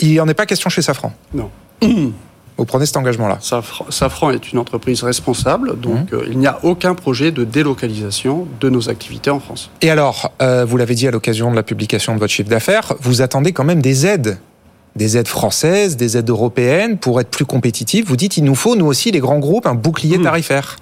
il 0.00 0.08
n'y 0.10 0.20
en 0.20 0.28
est 0.28 0.34
pas 0.34 0.46
question 0.46 0.70
chez 0.70 0.82
Safran. 0.82 1.12
Non. 1.34 1.50
Vous 2.58 2.66
prenez 2.66 2.84
cet 2.84 2.98
engagement-là. 2.98 3.38
Safran, 3.40 3.86
Safran 3.88 4.30
est 4.32 4.52
une 4.52 4.58
entreprise 4.58 5.02
responsable, 5.02 5.80
donc 5.80 6.12
Mhm. 6.12 6.18
euh, 6.18 6.24
il 6.30 6.38
n'y 6.38 6.46
a 6.46 6.58
aucun 6.62 6.94
projet 6.94 7.32
de 7.32 7.44
délocalisation 7.44 8.46
de 8.60 8.68
nos 8.68 8.90
activités 8.90 9.30
en 9.30 9.40
France. 9.40 9.70
Et 9.80 9.88
alors, 9.90 10.30
euh, 10.42 10.66
vous 10.66 10.76
l'avez 10.76 10.94
dit 10.94 11.08
à 11.08 11.10
l'occasion 11.10 11.50
de 11.50 11.56
la 11.56 11.62
publication 11.62 12.14
de 12.14 12.18
votre 12.20 12.32
chiffre 12.34 12.50
d'affaires, 12.50 12.92
vous 13.00 13.22
attendez 13.22 13.52
quand 13.54 13.64
même 13.64 13.80
des 13.80 14.04
aides. 14.04 14.36
Des 14.96 15.16
aides 15.16 15.28
françaises, 15.28 15.96
des 15.96 16.16
aides 16.16 16.28
européennes 16.28 16.98
pour 16.98 17.20
être 17.20 17.30
plus 17.30 17.44
compétitifs. 17.44 18.06
Vous 18.06 18.16
dites, 18.16 18.36
il 18.36 18.44
nous 18.44 18.56
faut, 18.56 18.74
nous 18.74 18.86
aussi, 18.86 19.10
les 19.12 19.20
grands 19.20 19.38
groupes, 19.38 19.66
un 19.66 19.74
bouclier 19.76 20.18
Hmm. 20.18 20.24
tarifaire. 20.24 20.76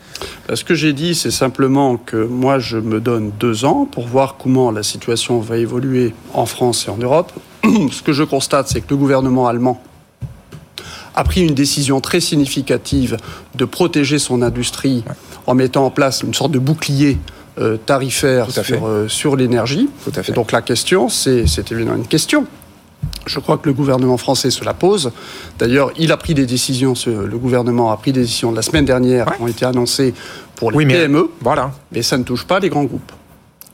Euh, 0.51 0.57
Ce 0.57 0.65
que 0.65 0.75
j'ai 0.75 0.93
dit, 0.95 1.15
c'est 1.15 1.31
simplement 1.31 1.97
que 1.99 2.17
moi, 2.17 2.59
je 2.59 2.79
me 2.79 3.01
donne 3.01 3.31
deux 3.39 3.65
ans 3.67 3.87
pour 3.91 4.07
voir 4.09 4.37
comment 4.39 4.71
la 4.71 4.83
situation 4.83 5.41
va 5.41 5.59
évoluer 5.59 6.15
en 6.33 6.47
France 6.47 6.87
et 6.89 6.91
en 6.91 6.97
Europe. 6.97 7.33
Ce 7.93 8.03
que 8.03 8.13
je 8.13 8.23
constate, 8.25 8.69
c'est 8.69 8.81
que 8.81 8.87
le 8.91 8.97
gouvernement 8.97 9.47
allemand 9.47 9.81
a 11.15 11.25
pris 11.25 11.43
une 11.43 11.55
décision 11.55 12.01
très 12.01 12.21
significative 12.21 13.17
de 13.57 13.65
protéger 13.65 14.19
son 14.19 14.41
industrie 14.41 15.05
en 15.47 15.55
mettant 15.55 15.85
en 15.85 15.91
place 15.91 16.23
une 16.23 16.33
sorte 16.33 16.53
de 16.53 16.59
bouclier 16.61 17.19
euh, 17.59 17.77
tarifaire 17.77 18.51
sur, 18.53 18.87
euh, 18.87 19.09
sur 19.09 19.35
l'énergie. 19.35 19.89
Donc 20.35 20.53
la 20.53 20.63
question, 20.63 21.09
c'est 21.09 21.45
évidemment 21.73 21.97
une 21.97 22.07
question. 22.07 22.47
Je 23.27 23.41
crois 23.41 23.59
que 23.59 23.67
le 23.69 23.75
gouvernement 23.75 24.17
français 24.17 24.51
se 24.51 24.65
la 24.65 24.75
pose. 24.75 25.13
D'ailleurs, 25.59 25.91
il 25.99 26.13
a 26.13 26.17
pris 26.17 26.35
des 26.35 26.47
décisions, 26.47 26.95
ce- 26.95 27.11
le 27.11 27.39
gouvernement 27.39 27.93
a 27.93 27.97
pris 27.97 28.13
des 28.13 28.23
décisions 28.23 28.53
la 28.53 28.63
semaine 28.63 28.85
dernière 28.87 29.27
Ouais. 29.29 29.37
qui 29.37 29.43
ont 29.43 29.49
été 29.49 29.65
annoncées 29.67 30.15
pour 30.57 30.71
les 30.71 30.77
Oui, 30.79 30.87
mais- 30.87 30.95
PME, 30.95 31.31
Voilà. 31.43 31.71
mais 31.93 32.03
ça 32.03 32.17
ne 32.17 32.23
touche 32.25 32.45
pas 32.45 32.59
les 32.59 32.69
grands 32.71 32.85
groupes. 32.85 33.13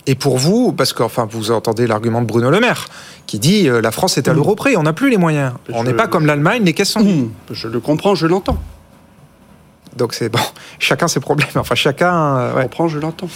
Et 0.06 0.16
pour 0.16 0.36
vous, 0.38 0.72
parce 0.72 0.92
que 0.92 1.02
enfin, 1.02 1.26
vous 1.30 1.50
entendez 1.50 1.86
l'argument 1.86 2.20
de 2.20 2.26
Bruno 2.26 2.50
Le 2.50 2.60
Maire, 2.60 2.86
qui 3.26 3.38
dit 3.38 3.68
euh, 3.68 3.80
la 3.80 3.90
France 3.90 4.18
est 4.18 4.28
à 4.28 4.32
Hmm. 4.32 4.36
l'euro 4.36 4.54
près, 4.54 4.76
on 4.76 4.82
n'a 4.82 4.92
plus 4.92 5.08
les 5.08 5.16
moyens. 5.16 5.52
On 5.72 5.84
n'est 5.84 5.94
pas 5.94 6.08
comme 6.08 6.26
l'Allemagne, 6.26 6.62
les 6.64 6.74
caisses 6.74 6.90
sont 6.90 7.00
vides. 7.00 7.28
Je 7.50 7.68
le 7.68 7.80
comprends, 7.80 8.14
je 8.14 8.26
l'entends. 8.26 8.58
Donc 9.96 10.12
c'est 10.12 10.28
bon, 10.28 10.40
chacun 10.78 11.06
ses 11.08 11.20
problèmes. 11.20 11.48
Enfin, 11.56 11.74
chacun. 11.76 12.36
euh, 12.38 12.52
Je 12.56 12.62
comprends, 12.64 12.88
je 12.88 12.98
l'entends. 12.98 13.28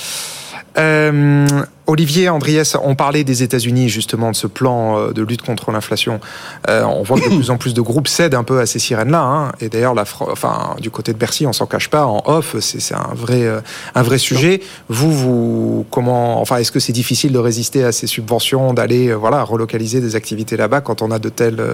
Euh, 0.77 1.47
Olivier, 1.89 2.29
Andriès, 2.29 2.77
on 2.83 2.95
parlait 2.95 3.25
des 3.25 3.43
États-Unis 3.43 3.89
justement 3.89 4.31
de 4.31 4.37
ce 4.37 4.47
plan 4.47 4.99
euh, 4.99 5.13
de 5.13 5.23
lutte 5.23 5.41
contre 5.41 5.71
l'inflation. 5.71 6.21
Euh, 6.69 6.85
on 6.85 7.03
voit 7.03 7.19
que 7.19 7.31
de 7.31 7.37
plus 7.37 7.51
en 7.51 7.57
plus 7.57 7.73
de 7.73 7.81
groupes 7.81 8.09
cèdent 8.09 8.35
un 8.35 8.45
peu 8.45 8.61
à 8.61 8.67
ces 8.67 8.79
sirènes-là. 8.79 9.23
hein. 9.23 9.53
Et 9.63 9.71
d'ailleurs, 9.71 9.95
la 9.95 10.05
enfin, 10.21 10.77
du 10.81 10.91
côté 10.91 11.15
de 11.15 11.19
Bercy, 11.19 11.47
on 11.47 11.55
s'en 11.55 11.65
cache 11.65 11.89
pas. 11.89 12.05
En 12.05 12.23
off, 12.27 12.57
c'est 12.61 12.95
un 12.95 13.15
vrai, 13.15 13.43
euh, 13.43 13.61
un 13.95 14.03
vrai 14.03 14.19
sujet. 14.19 14.61
Vous, 14.91 15.11
vous, 15.11 15.87
comment, 15.91 16.43
enfin, 16.43 16.59
est-ce 16.59 16.73
que 16.73 16.81
c'est 16.81 16.93
difficile 16.93 17.33
de 17.33 17.39
résister 17.39 17.83
à 17.83 17.91
ces 17.91 18.07
subventions, 18.07 18.75
d'aller, 18.75 19.09
euh, 19.09 19.15
voilà, 19.15 19.43
relocaliser 19.43 20.03
des 20.03 20.15
activités 20.15 20.59
là-bas 20.59 20.83
quand 20.83 21.01
on 21.01 21.11
a 21.11 21.19
de 21.19 21.31
tels, 21.31 21.65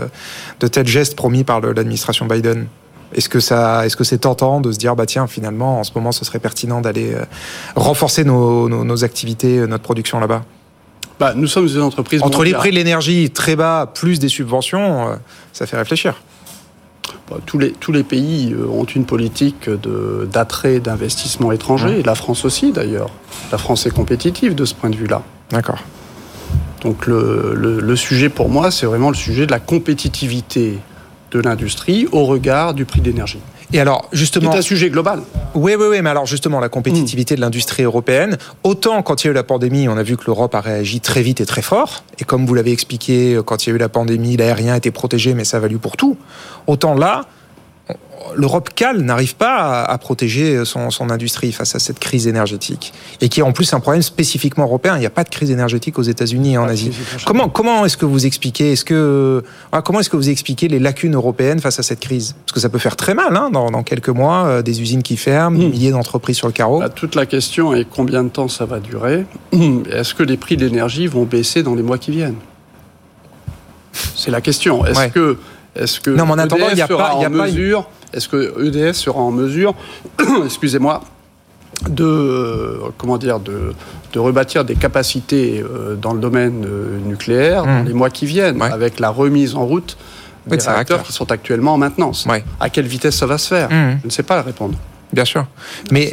de 0.61 0.67
tels 0.69 0.87
gestes 0.87 1.17
promis 1.17 1.43
par 1.43 1.61
l'administration 1.61 2.27
Biden? 2.27 2.69
Est-ce 3.15 3.29
que 3.29 3.41
ça, 3.41 3.87
est-ce 3.87 3.97
que 3.97 4.05
c'est 4.05 4.19
tentant 4.19 4.61
de 4.61 4.73
se 4.73 4.79
dire 4.79 4.97
bah 4.97 5.07
tiens 5.07 5.27
finalement 5.27 5.81
en 5.81 5.85
ce 5.85 5.93
moment 5.95 6.13
ce 6.13 6.25
serait 6.25 6.39
pertinent 6.39 6.81
d'aller 6.81 7.13
euh, 7.15 7.25
renforcer 7.77 8.25
nos, 8.25 8.69
nos, 8.69 8.85
nos 8.85 9.05
activités, 9.05 9.59
euh, 9.59 9.67
notre 9.67 9.83
production 9.85 10.21
là-bas? 10.21 10.43
Bah, 11.21 11.33
nous 11.37 11.47
sommes 11.47 11.69
une 11.69 11.81
entreprise 11.83 12.23
Entre 12.23 12.43
les 12.45 12.53
prix 12.53 12.71
de 12.71 12.75
l'énergie 12.75 13.31
très 13.31 13.55
bas 13.57 13.87
plus 13.93 14.19
des 14.19 14.29
subventions, 14.29 15.11
euh, 15.11 15.15
ça 15.53 15.67
fait 15.67 15.77
réfléchir. 15.77 16.15
Bah, 17.31 17.37
tous, 17.47 17.59
les, 17.59 17.73
tous 17.73 17.93
les 17.93 18.03
pays 18.03 18.55
ont 18.71 18.85
une 18.85 19.07
politique 19.07 19.71
d'attrait 20.33 20.81
d'investissement 20.81 21.53
étranger, 21.53 21.87
Ouais. 21.87 22.01
et 22.01 22.03
la 22.03 22.15
France 22.15 22.45
aussi 22.45 22.73
d'ailleurs. 22.73 23.11
La 23.53 23.59
France 23.59 23.87
est 23.87 23.91
compétitive 23.91 24.55
de 24.55 24.65
ce 24.65 24.75
point 24.75 24.91
de 24.91 24.97
vue-là. 24.97 25.23
D'accord. 25.51 25.79
Donc 26.83 27.07
le, 27.07 27.53
le- 27.55 27.81
le 27.81 27.97
sujet 27.97 28.29
pour 28.29 28.49
moi, 28.51 28.71
c'est 28.71 28.85
vraiment 28.87 29.09
le 29.11 29.15
sujet 29.17 29.47
de 29.47 29.51
la 29.53 29.61
compétitivité 29.61 30.79
de 31.35 31.41
l'industrie 31.41 32.07
au 32.13 32.25
regard 32.25 32.75
du 32.75 32.85
prix 32.85 33.01
d'énergie. 33.01 33.41
Et 33.73 33.81
alors 33.81 34.09
justement, 34.13 34.53
est 34.53 34.59
un 34.59 34.63
sujet 34.63 34.89
global. 34.89 35.21
oui, 35.55 35.75
oui, 35.77 35.87
oui, 35.91 36.01
mais 36.01 36.11
alors 36.11 36.27
justement 36.27 36.61
la 36.61 36.69
compétitivité 36.69 37.35
de 37.35 37.41
l'industrie 37.41 37.83
européenne. 37.83 38.39
Autant 38.63 39.03
quand 39.03 39.25
il 39.25 39.27
y 39.27 39.29
a 39.29 39.31
eu 39.33 39.35
la 39.35 39.43
pandémie, 39.43 39.89
on 39.89 39.97
a 39.97 40.03
vu 40.03 40.17
que 40.17 40.25
l'Europe 40.27 40.55
a 40.55 40.61
réagi 40.61 41.01
très 41.01 41.23
vite 41.23 41.41
et 41.41 41.47
très 41.47 41.63
fort. 41.63 42.05
Et 42.21 42.25
comme 42.25 42.47
vous 42.47 42.55
l'avez 42.55 42.71
expliqué, 42.71 43.41
quand 43.45 43.67
il 43.67 43.71
y 43.71 43.73
a 43.73 43.75
eu 43.75 43.79
la 43.79 43.89
pandémie, 43.89 44.37
l'aérien 44.37 44.77
était 44.77 44.93
protégé, 44.93 45.35
mais 45.35 45.45
ça 45.45 45.57
a 45.57 45.61
valu 45.61 45.79
pour 45.79 45.97
tout. 45.97 46.17
Autant 46.69 46.95
là, 46.95 47.27
l'Europe 48.35 48.71
cale 48.75 49.01
n'arrive 49.03 49.37
pas 49.37 49.83
à, 49.83 49.93
à 49.93 49.99
protéger 49.99 50.65
son, 50.65 50.91
son 50.91 51.11
industrie 51.11 51.53
face 51.53 51.75
à 51.75 51.79
cette 51.79 51.99
crise 51.99 52.27
énergétique. 52.27 52.93
Et 53.21 53.29
qui 53.29 53.41
est 53.41 53.43
en 53.43 53.53
plus 53.53 53.73
un 53.75 53.81
problème 53.81 54.03
spécifiquement 54.03 54.65
européen. 54.65 54.97
Il 54.97 55.01
n'y 55.01 55.07
a 55.07 55.11
pas 55.11 55.25
de 55.25 55.29
crise 55.29 55.51
énergétique 55.51 55.99
aux 55.99 56.03
États-Unis 56.03 56.55
et 56.55 56.59
en 56.59 56.65
Asie. 56.69 56.91
Comment, 57.27 57.49
comment 57.49 57.85
est-ce 57.85 57.97
que 57.97 58.07
vous 58.07 58.27
expliquez, 58.27 58.73
est-ce 58.73 58.85
que, 58.85 59.43
ah, 59.73 59.83
comment 59.83 60.01
est-ce 60.01 60.11
que 60.11 60.17
vous 60.17 60.31
expliquez 60.31 60.69
les 60.69 60.79
lacunes 60.79 61.15
européennes 61.15 61.61
face 61.61 61.79
à 61.79 61.83
cette 61.83 62.01
crise? 62.01 62.35
Parce 62.45 62.53
que 62.53 62.61
ça 62.61 62.69
peut 62.69 62.79
faire 62.79 62.97
très 62.97 63.15
mal, 63.15 63.37
hein, 63.37 63.51
dans, 63.53 63.71
dans 63.71 63.83
quelques 63.83 64.09
mois, 64.09 64.47
euh, 64.47 64.63
des 64.63 64.81
usines 64.83 65.03
qui 65.03 65.17
ferment, 65.17 65.59
des 65.59 65.67
Mm. 65.67 65.71
milliers 65.71 65.91
d'entreprises 65.91 66.37
sur 66.37 66.47
le 66.47 66.53
carreau. 66.53 66.81
Bah, 66.81 66.89
toute 66.89 67.15
la 67.15 67.27
question 67.27 67.75
est 67.75 67.85
combien 67.89 68.23
de 68.25 68.29
temps 68.29 68.49
ça 68.49 68.65
va 68.65 68.81
durer? 68.81 69.25
Est-ce 69.91 70.15
que 70.15 70.23
les 70.23 70.37
prix 70.37 70.57
de 70.57 70.65
l'énergie 70.67 71.07
vont 71.07 71.25
baisser 71.25 71.63
dans 71.63 71.75
les 71.75 71.83
mois 71.83 71.99
qui 71.99 72.11
viennent? 72.11 72.37
C'est 74.17 74.31
la 74.31 74.41
question. 74.41 74.85
Est-ce 74.85 74.99
Ouais. 74.99 75.11
que, 75.11 75.39
est-ce 75.77 76.01
que 76.01 76.11
Non, 76.11 76.27
mais 76.27 76.33
en 76.33 76.39
attendant, 76.39 76.67
il 76.73 76.79
y 76.79 76.83
a 76.83 76.87
sera 76.87 77.09
pas- 77.09 77.13
il 77.17 77.23
y 77.23 77.25
a 77.25 77.29
en 77.29 77.33
pas 77.33 77.49
une- 77.49 77.55
mesure 77.55 77.89
Est-ce 78.13 78.29
que 78.29 78.55
EDF 78.65 78.95
sera 78.97 79.21
en 79.21 79.31
mesure, 79.33 79.75
excusez-moi, 80.45 81.01
de 81.89 82.05
euh, 82.05 82.79
comment 82.97 83.19
dire 83.19 83.41
de, 83.41 83.75
de 84.13 84.19
rebâtir 84.19 84.65
des 84.65 84.77
capacités 84.77 85.61
euh, 85.63 85.97
dans 85.97 86.13
le 86.15 86.21
domaine 86.21 86.65
euh, 86.65 86.99
nucléaire 87.05 87.65
dans 87.65 87.83
Mm. 87.83 87.87
les 87.87 87.93
mois 87.93 88.11
qui 88.11 88.27
viennent, 88.27 88.63
Ouais. 88.63 88.71
avec 88.71 89.01
la 89.01 89.11
remise 89.11 89.57
en 89.57 89.67
route 89.67 89.97
Oui, 90.47 90.51
des 90.53 90.57
de 90.59 90.63
ces 90.63 90.71
réacteurs 90.71 91.03
qui 91.03 91.13
sont 91.13 91.31
actuellement 91.33 91.75
en 91.75 91.79
maintenance. 91.79 92.25
Ouais. 92.27 92.45
À 92.61 92.71
quelle 92.71 92.87
vitesse 92.87 93.17
ça 93.17 93.27
va 93.27 93.39
se 93.39 93.49
faire? 93.49 93.69
Mhm. 93.71 93.99
Je 94.03 94.07
ne 94.07 94.11
sais 94.13 94.23
pas 94.23 94.41
répondre. 94.43 94.75
Bien 95.15 95.25
sûr. 95.25 95.47
Mais 95.91 96.13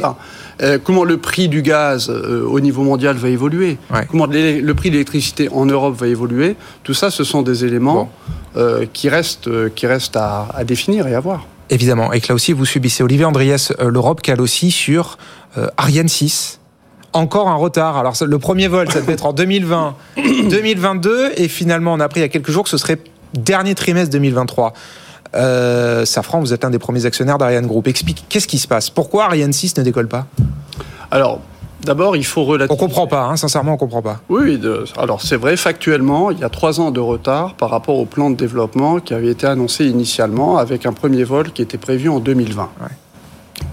euh, 0.62 0.78
comment 0.82 1.04
le 1.04 1.16
prix 1.16 1.48
du 1.48 1.62
gaz 1.62 2.08
euh, 2.08 2.44
au 2.46 2.60
niveau 2.60 2.82
mondial 2.82 3.16
va 3.16 3.28
évoluer, 3.28 3.78
Ouais. 3.92 4.06
comment 4.10 4.26
le 4.26 4.72
prix 4.72 4.90
de 4.90 4.94
l'électricité 4.94 5.48
en 5.50 5.66
Europe 5.66 5.94
va 5.96 6.06
évoluer. 6.06 6.56
Tout 6.84 6.94
ça, 6.94 7.10
ce 7.10 7.24
sont 7.24 7.42
des 7.42 7.64
éléments 7.64 8.10
euh, 8.56 8.86
qui 8.92 9.08
restent, 9.08 9.50
qui 9.74 9.86
restent 9.86 10.16
à, 10.16 10.48
à 10.54 10.64
définir 10.64 11.06
et 11.06 11.14
à 11.14 11.20
voir. 11.20 11.46
Évidemment. 11.70 12.12
Et 12.12 12.20
que 12.20 12.28
là 12.28 12.34
aussi, 12.34 12.52
vous 12.52 12.64
subissez. 12.66 13.02
Olivier 13.02 13.24
Andriès, 13.24 13.72
l'Europe 13.80 14.20
cale 14.22 14.40
aussi 14.40 14.70
sur 14.70 15.16
Ariane 15.78 16.08
6. 16.08 16.60
Encore 17.14 17.48
un 17.48 17.54
retard. 17.56 17.96
Alors, 17.98 18.14
le 18.26 18.38
premier 18.38 18.68
vol, 18.68 18.90
ça 18.90 19.00
devait 19.00 19.14
être 19.14 19.26
en 19.26 19.32
2020, 19.32 19.94
2022. 20.50 21.32
Et 21.36 21.48
finalement, 21.48 21.92
on 21.94 22.00
a 22.00 22.04
appris 22.04 22.20
il 22.20 22.22
y 22.22 22.26
a 22.26 22.28
quelques 22.28 22.50
jours 22.50 22.64
que 22.64 22.70
ce 22.70 22.76
serait 22.78 22.98
dernier 23.34 23.74
trimestre 23.74 24.10
2023. 24.12 24.72
Euh, 25.34 26.04
Safran, 26.04 26.40
vous 26.40 26.52
êtes 26.52 26.64
un 26.64 26.70
des 26.70 26.78
premiers 26.78 27.06
actionnaires 27.06 27.38
d'Ariane 27.38 27.66
Group. 27.66 27.86
Explique, 27.88 28.24
qu'est-ce 28.28 28.46
qui 28.48 28.58
se 28.58 28.68
passe? 28.68 28.90
Pourquoi 28.90 29.24
Ariane 29.26 29.52
6 29.52 29.76
ne 29.78 29.82
décolle 29.82 30.08
pas? 30.08 30.26
Alors, 31.10 31.40
d'abord, 31.84 32.16
il 32.16 32.24
faut 32.24 32.42
On 32.42 32.46
relativiser. 32.46 32.78
comprend 32.86 33.06
pas, 33.06 33.22
hein, 33.24 33.36
sincèrement, 33.36 33.74
on 33.74 33.76
comprend 33.76 34.02
pas. 34.02 34.20
Oui, 34.28 34.58
de- 34.58 34.84
alors 34.98 35.22
c'est 35.22 35.36
vrai, 35.36 35.56
factuellement, 35.56 36.30
il 36.30 36.38
y 36.38 36.44
a 36.44 36.48
trois 36.48 36.80
ans 36.80 36.90
de 36.90 37.00
retard 37.00 37.54
par 37.54 37.70
rapport 37.70 37.96
au 37.98 38.04
plan 38.04 38.30
de 38.30 38.36
développement 38.36 39.00
qui 39.00 39.14
avait 39.14 39.28
été 39.30 39.46
annoncé 39.46 39.86
initialement 39.86 40.58
avec 40.58 40.86
un 40.86 40.92
premier 40.92 41.24
vol 41.24 41.50
qui 41.52 41.62
était 41.62 41.78
prévu 41.78 42.08
en 42.08 42.20
2020. 42.20 42.68
Ouais. 42.80 42.86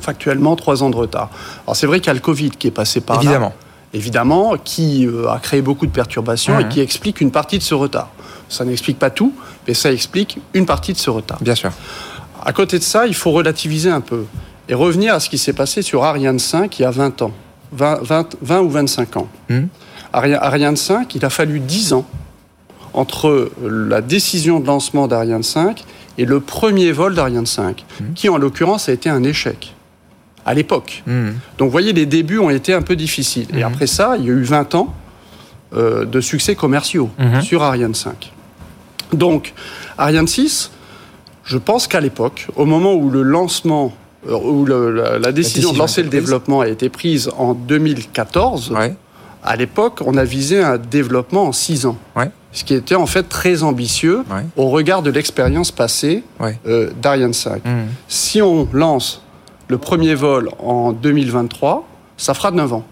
Factuellement, 0.02 0.56
trois 0.56 0.82
ans 0.84 0.90
de 0.90 0.96
retard. 0.96 1.30
Alors 1.66 1.76
c'est 1.76 1.88
vrai 1.88 2.00
qu'il 2.00 2.08
y 2.08 2.12
a 2.12 2.14
le 2.14 2.20
Covid 2.20 2.52
qui 2.52 2.68
est 2.68 2.72
passé 2.72 3.02
par 3.02 3.18
là. 3.18 3.24
Évidemment. 3.24 3.54
Évidemment, 3.94 4.54
qui 4.64 5.08
euh, 5.08 5.28
a 5.30 5.40
créé 5.40 5.62
beaucoup 5.64 5.88
de 5.88 5.92
perturbations 5.92 6.60
et 6.60 6.68
qui 6.68 6.80
explique 6.80 7.22
une 7.22 7.32
partie 7.32 7.58
de 7.58 7.64
ce 7.64 7.74
retard. 7.74 8.10
Ça 8.50 8.66
n'explique 8.66 9.00
pas 9.00 9.10
tout, 9.12 9.34
mais 9.68 9.74
ça 9.74 9.92
explique 9.92 10.40
une 10.54 10.66
partie 10.66 10.92
de 10.94 10.98
ce 10.98 11.10
retard. 11.10 11.38
Bien 11.42 11.56
sûr. 11.56 11.72
À 12.44 12.52
côté 12.54 12.80
de 12.80 12.84
ça, 12.84 13.06
il 13.08 13.14
faut 13.16 13.32
relativiser 13.32 13.90
un 13.92 14.02
peu 14.02 14.26
et 14.68 14.74
revenir 14.74 15.14
à 15.14 15.20
ce 15.20 15.30
qui 15.30 15.38
s'est 15.38 15.54
passé 15.54 15.82
sur 15.82 16.04
Ariane 16.04 16.40
5 16.40 16.80
il 16.80 16.82
y 16.82 16.86
a 16.86 16.92
20 16.92 17.22
ans, 17.22 17.32
20, 17.74 18.00
20, 18.04 18.36
20 18.42 18.60
ou 18.62 18.70
25 18.70 19.18
ans. 19.18 19.28
Ari- 20.14 20.34
Ariane 20.34 20.76
5, 20.78 21.14
il 21.16 21.24
a 21.26 21.30
fallu 21.30 21.60
10 21.60 21.94
ans 21.94 22.06
entre 22.94 23.52
la 23.62 24.02
décision 24.02 24.60
de 24.60 24.66
lancement 24.68 25.08
d'Ariane 25.08 25.44
5 25.44 25.84
et 26.18 26.26
le 26.26 26.40
premier 26.40 26.92
vol 26.92 27.14
d'Ariane 27.14 27.46
5, 27.46 27.86
qui 28.16 28.30
en 28.30 28.38
l'occurrence 28.38 28.90
a 28.90 28.94
été 28.94 29.10
un 29.10 29.24
échec 29.24 29.76
à 30.46 30.54
l'époque. 30.54 31.04
Mhm. 31.06 31.36
Donc 31.60 31.68
vous 31.68 31.72
voyez, 31.72 31.94
les 31.94 32.06
débuts 32.08 32.40
ont 32.40 32.50
été 32.50 32.74
un 32.74 32.82
peu 32.82 32.96
difficiles. 32.96 33.48
Et 33.54 33.62
après 33.64 33.86
ça, 33.88 34.16
il 34.18 34.26
y 34.26 34.30
a 34.30 34.32
eu 34.34 34.44
20 34.44 34.74
ans 34.76 34.94
euh, 35.76 36.06
de 36.06 36.20
succès 36.22 36.56
commerciaux 36.56 37.10
sur 37.44 37.62
Ariane 37.62 37.94
5. 37.94 38.32
Donc, 39.14 39.54
Ariane 39.98 40.28
6, 40.28 40.72
je 41.46 41.58
pense 41.58 41.88
qu'à 41.88 42.00
l'époque, 42.00 42.48
au 42.56 42.66
moment 42.66 42.94
où 42.94 43.10
le 43.10 43.24
lancement, 43.24 43.92
euh, 44.28 44.34
où 44.38 44.66
le- 44.66 44.92
la, 44.92 45.20
la 45.20 45.32
décision 45.32 45.34
décision 45.60 45.74
de 45.74 45.78
lancer 45.80 46.04
le 46.04 46.10
développement 46.10 46.62
a 46.62 46.68
été 46.68 46.90
prise 46.90 47.30
en 47.38 47.54
2014, 47.54 48.72
Ouais. 48.72 48.96
à 49.44 49.56
l'époque, 49.56 50.02
on 50.06 50.16
a 50.18 50.24
visé 50.24 50.62
un 50.62 50.78
développement 50.78 51.44
en 51.48 51.52
6 51.52 51.86
ans. 51.86 51.98
Ouais. 52.16 52.30
Ce 52.52 52.64
qui 52.64 52.74
était 52.74 52.96
en 52.96 53.06
fait 53.06 53.24
très 53.24 53.64
ambitieux 53.64 54.24
Ouais. 54.32 54.46
au 54.58 54.70
regard 54.70 55.02
de 55.02 55.12
l'expérience 55.12 55.72
passée 55.72 56.24
euh, 56.68 56.90
d'Ariane 57.02 57.34
5. 57.34 57.64
Mhm. 57.66 57.88
Si 58.08 58.42
on 58.42 58.68
lance 58.74 59.22
le 59.68 59.78
premier 59.78 60.16
vol 60.16 60.50
en 60.60 60.92
2023, 60.94 61.88
ça 62.18 62.34
fera 62.34 62.52
9 62.52 62.74
ans. 62.74 62.84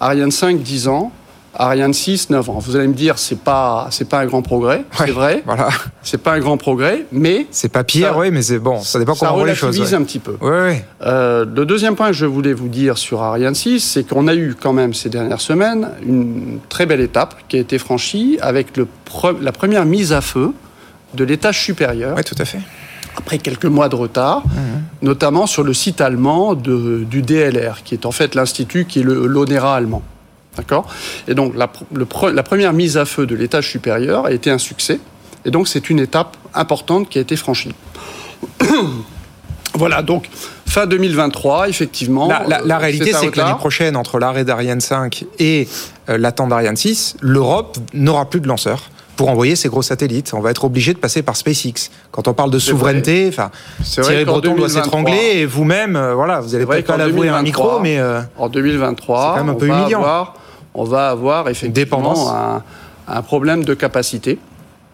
Ariane 0.00 0.30
5, 0.30 0.62
10 0.62 0.86
ans. 0.88 1.10
Ariane 1.60 1.92
6, 1.92 2.30
9 2.30 2.48
ans. 2.50 2.58
Vous 2.60 2.76
allez 2.76 2.86
me 2.86 2.94
dire, 2.94 3.18
c'est 3.18 3.40
pas, 3.40 3.88
c'est 3.90 4.08
pas 4.08 4.20
un 4.20 4.26
grand 4.26 4.42
progrès. 4.42 4.78
Ouais. 4.78 5.06
C'est 5.06 5.10
vrai. 5.10 5.42
Voilà. 5.44 5.68
C'est 6.02 6.22
pas 6.22 6.34
un 6.34 6.38
grand 6.38 6.56
progrès, 6.56 7.04
mais 7.10 7.46
C'est 7.50 7.68
pas 7.72 7.82
pire, 7.84 8.12
Ça- 8.12 8.18
oui, 8.18 8.30
mais 8.30 8.42
c'est 8.42 8.58
bon. 8.60 8.80
Ça 8.80 8.98
dépend 9.00 9.14
ça 9.14 9.26
comment 9.28 9.42
on 9.42 9.44
les 9.44 9.54
choses. 9.56 9.78
Ouais. 9.80 9.94
un 9.94 10.02
petit 10.04 10.20
peu. 10.20 10.36
Ouais. 10.40 10.84
Euh, 11.02 11.44
le 11.44 11.66
deuxième 11.66 11.96
point 11.96 12.06
que 12.08 12.12
je 12.12 12.26
voulais 12.26 12.52
vous 12.52 12.68
dire 12.68 12.96
sur 12.96 13.22
Ariane 13.22 13.54
6, 13.56 13.80
c'est 13.80 14.04
qu'on 14.04 14.28
a 14.28 14.34
eu 14.34 14.54
quand 14.60 14.72
même 14.72 14.94
ces 14.94 15.08
dernières 15.08 15.40
semaines 15.40 15.88
une 16.06 16.58
très 16.68 16.86
belle 16.86 17.00
étape 17.00 17.34
qui 17.48 17.56
a 17.56 17.60
été 17.60 17.78
franchie 17.78 18.38
avec 18.40 18.76
le 18.76 18.86
pre- 19.10 19.40
la 19.40 19.52
première 19.52 19.84
mise 19.84 20.12
à 20.12 20.20
feu 20.20 20.52
de 21.14 21.24
l'étage 21.24 21.60
supérieur, 21.60 22.16
Ouais, 22.16 22.22
tout 22.22 22.36
à 22.38 22.44
fait. 22.44 22.60
après 23.16 23.38
quelques 23.38 23.64
mois 23.66 23.88
de 23.88 23.96
retard, 23.96 24.42
Mhm. 24.46 24.82
notamment 25.02 25.46
sur 25.46 25.64
le 25.64 25.74
site 25.74 26.00
allemand 26.00 26.54
de- 26.54 27.04
du 27.10 27.22
DLR, 27.22 27.82
qui 27.82 27.94
est 27.94 28.06
en 28.06 28.12
fait 28.12 28.34
l'institut 28.34 28.84
qui 28.84 29.00
est 29.00 29.02
l'ONERA 29.02 29.74
allemand. 29.74 30.02
D'accord 30.58 30.86
Et 31.28 31.34
donc 31.34 31.54
la, 31.56 31.70
le 31.94 32.04
première 32.04 32.72
mise 32.74 32.96
à 32.98 33.04
feu 33.06 33.24
de 33.26 33.34
l'étage 33.34 33.70
supérieur 33.70 34.26
a 34.26 34.32
été 34.32 34.50
un 34.50 34.58
succès. 34.58 34.98
Et 35.44 35.50
donc 35.50 35.68
c'est 35.68 35.88
une 35.88 36.00
étape 36.00 36.36
importante 36.52 37.08
qui 37.08 37.16
a 37.18 37.20
été 37.22 37.36
franchie. 37.36 37.72
voilà, 39.74 40.02
donc 40.02 40.28
fin 40.66 40.86
2023, 40.86 41.68
effectivement. 41.68 42.28
La, 42.28 42.42
la- 42.46 42.60
la 42.64 42.76
euh, 42.76 42.78
réalité, 42.78 43.12
c'est 43.12 43.28
que 43.28 43.38
l'année 43.38 43.54
prochaine, 43.58 43.96
entre 43.96 44.18
l'arrêt 44.18 44.44
d'Ariane 44.44 44.80
5 44.80 45.24
et 45.38 45.68
euh, 46.08 46.18
l'attente 46.18 46.48
d'Ariane 46.50 46.76
6, 46.76 47.16
l'Europe 47.20 47.78
n'aura 47.94 48.28
plus 48.28 48.40
de 48.40 48.48
lanceurs 48.48 48.90
pour 49.16 49.28
envoyer 49.30 49.56
ses 49.56 49.68
gros 49.68 49.82
satellites. 49.82 50.32
On 50.34 50.40
va 50.40 50.50
être 50.50 50.64
obligé 50.64 50.92
de 50.94 50.98
passer 50.98 51.22
par 51.22 51.36
SpaceX. 51.36 51.90
Quand 52.12 52.28
on 52.28 52.34
parle 52.34 52.50
de 52.50 52.58
souveraineté, 52.58 53.26
enfin, 53.28 53.50
Thierry 53.84 54.24
Breton 54.24 54.54
doit 54.54 54.68
2023, 54.68 54.82
s'étrangler 54.82 55.38
et 55.40 55.46
vous-même, 55.46 55.96
euh, 55.96 56.14
voilà, 56.14 56.40
vous 56.40 56.54
allez 56.54 56.64
vrai 56.64 56.76
peut-être 56.76 56.86
pas 56.88 56.96
l'avouer 56.96 57.28
à 57.28 57.36
un 57.36 57.42
2023, 57.42 57.42
micro, 57.42 57.80
mais 57.80 57.98
euh, 57.98 58.20
En 58.36 58.48
2023, 58.48 59.20
C'est 59.34 59.38
quand 59.40 59.44
même 59.44 59.48
un 59.48 59.56
on 59.56 59.58
peu 59.58 59.66
humiliant. 59.68 59.98
avoir- 60.00 60.34
on 60.78 60.84
va 60.84 61.08
avoir 61.10 61.48
effectivement 61.48 62.32
un, 62.34 62.62
un 63.08 63.22
problème 63.22 63.64
de 63.64 63.74
capacité. 63.74 64.38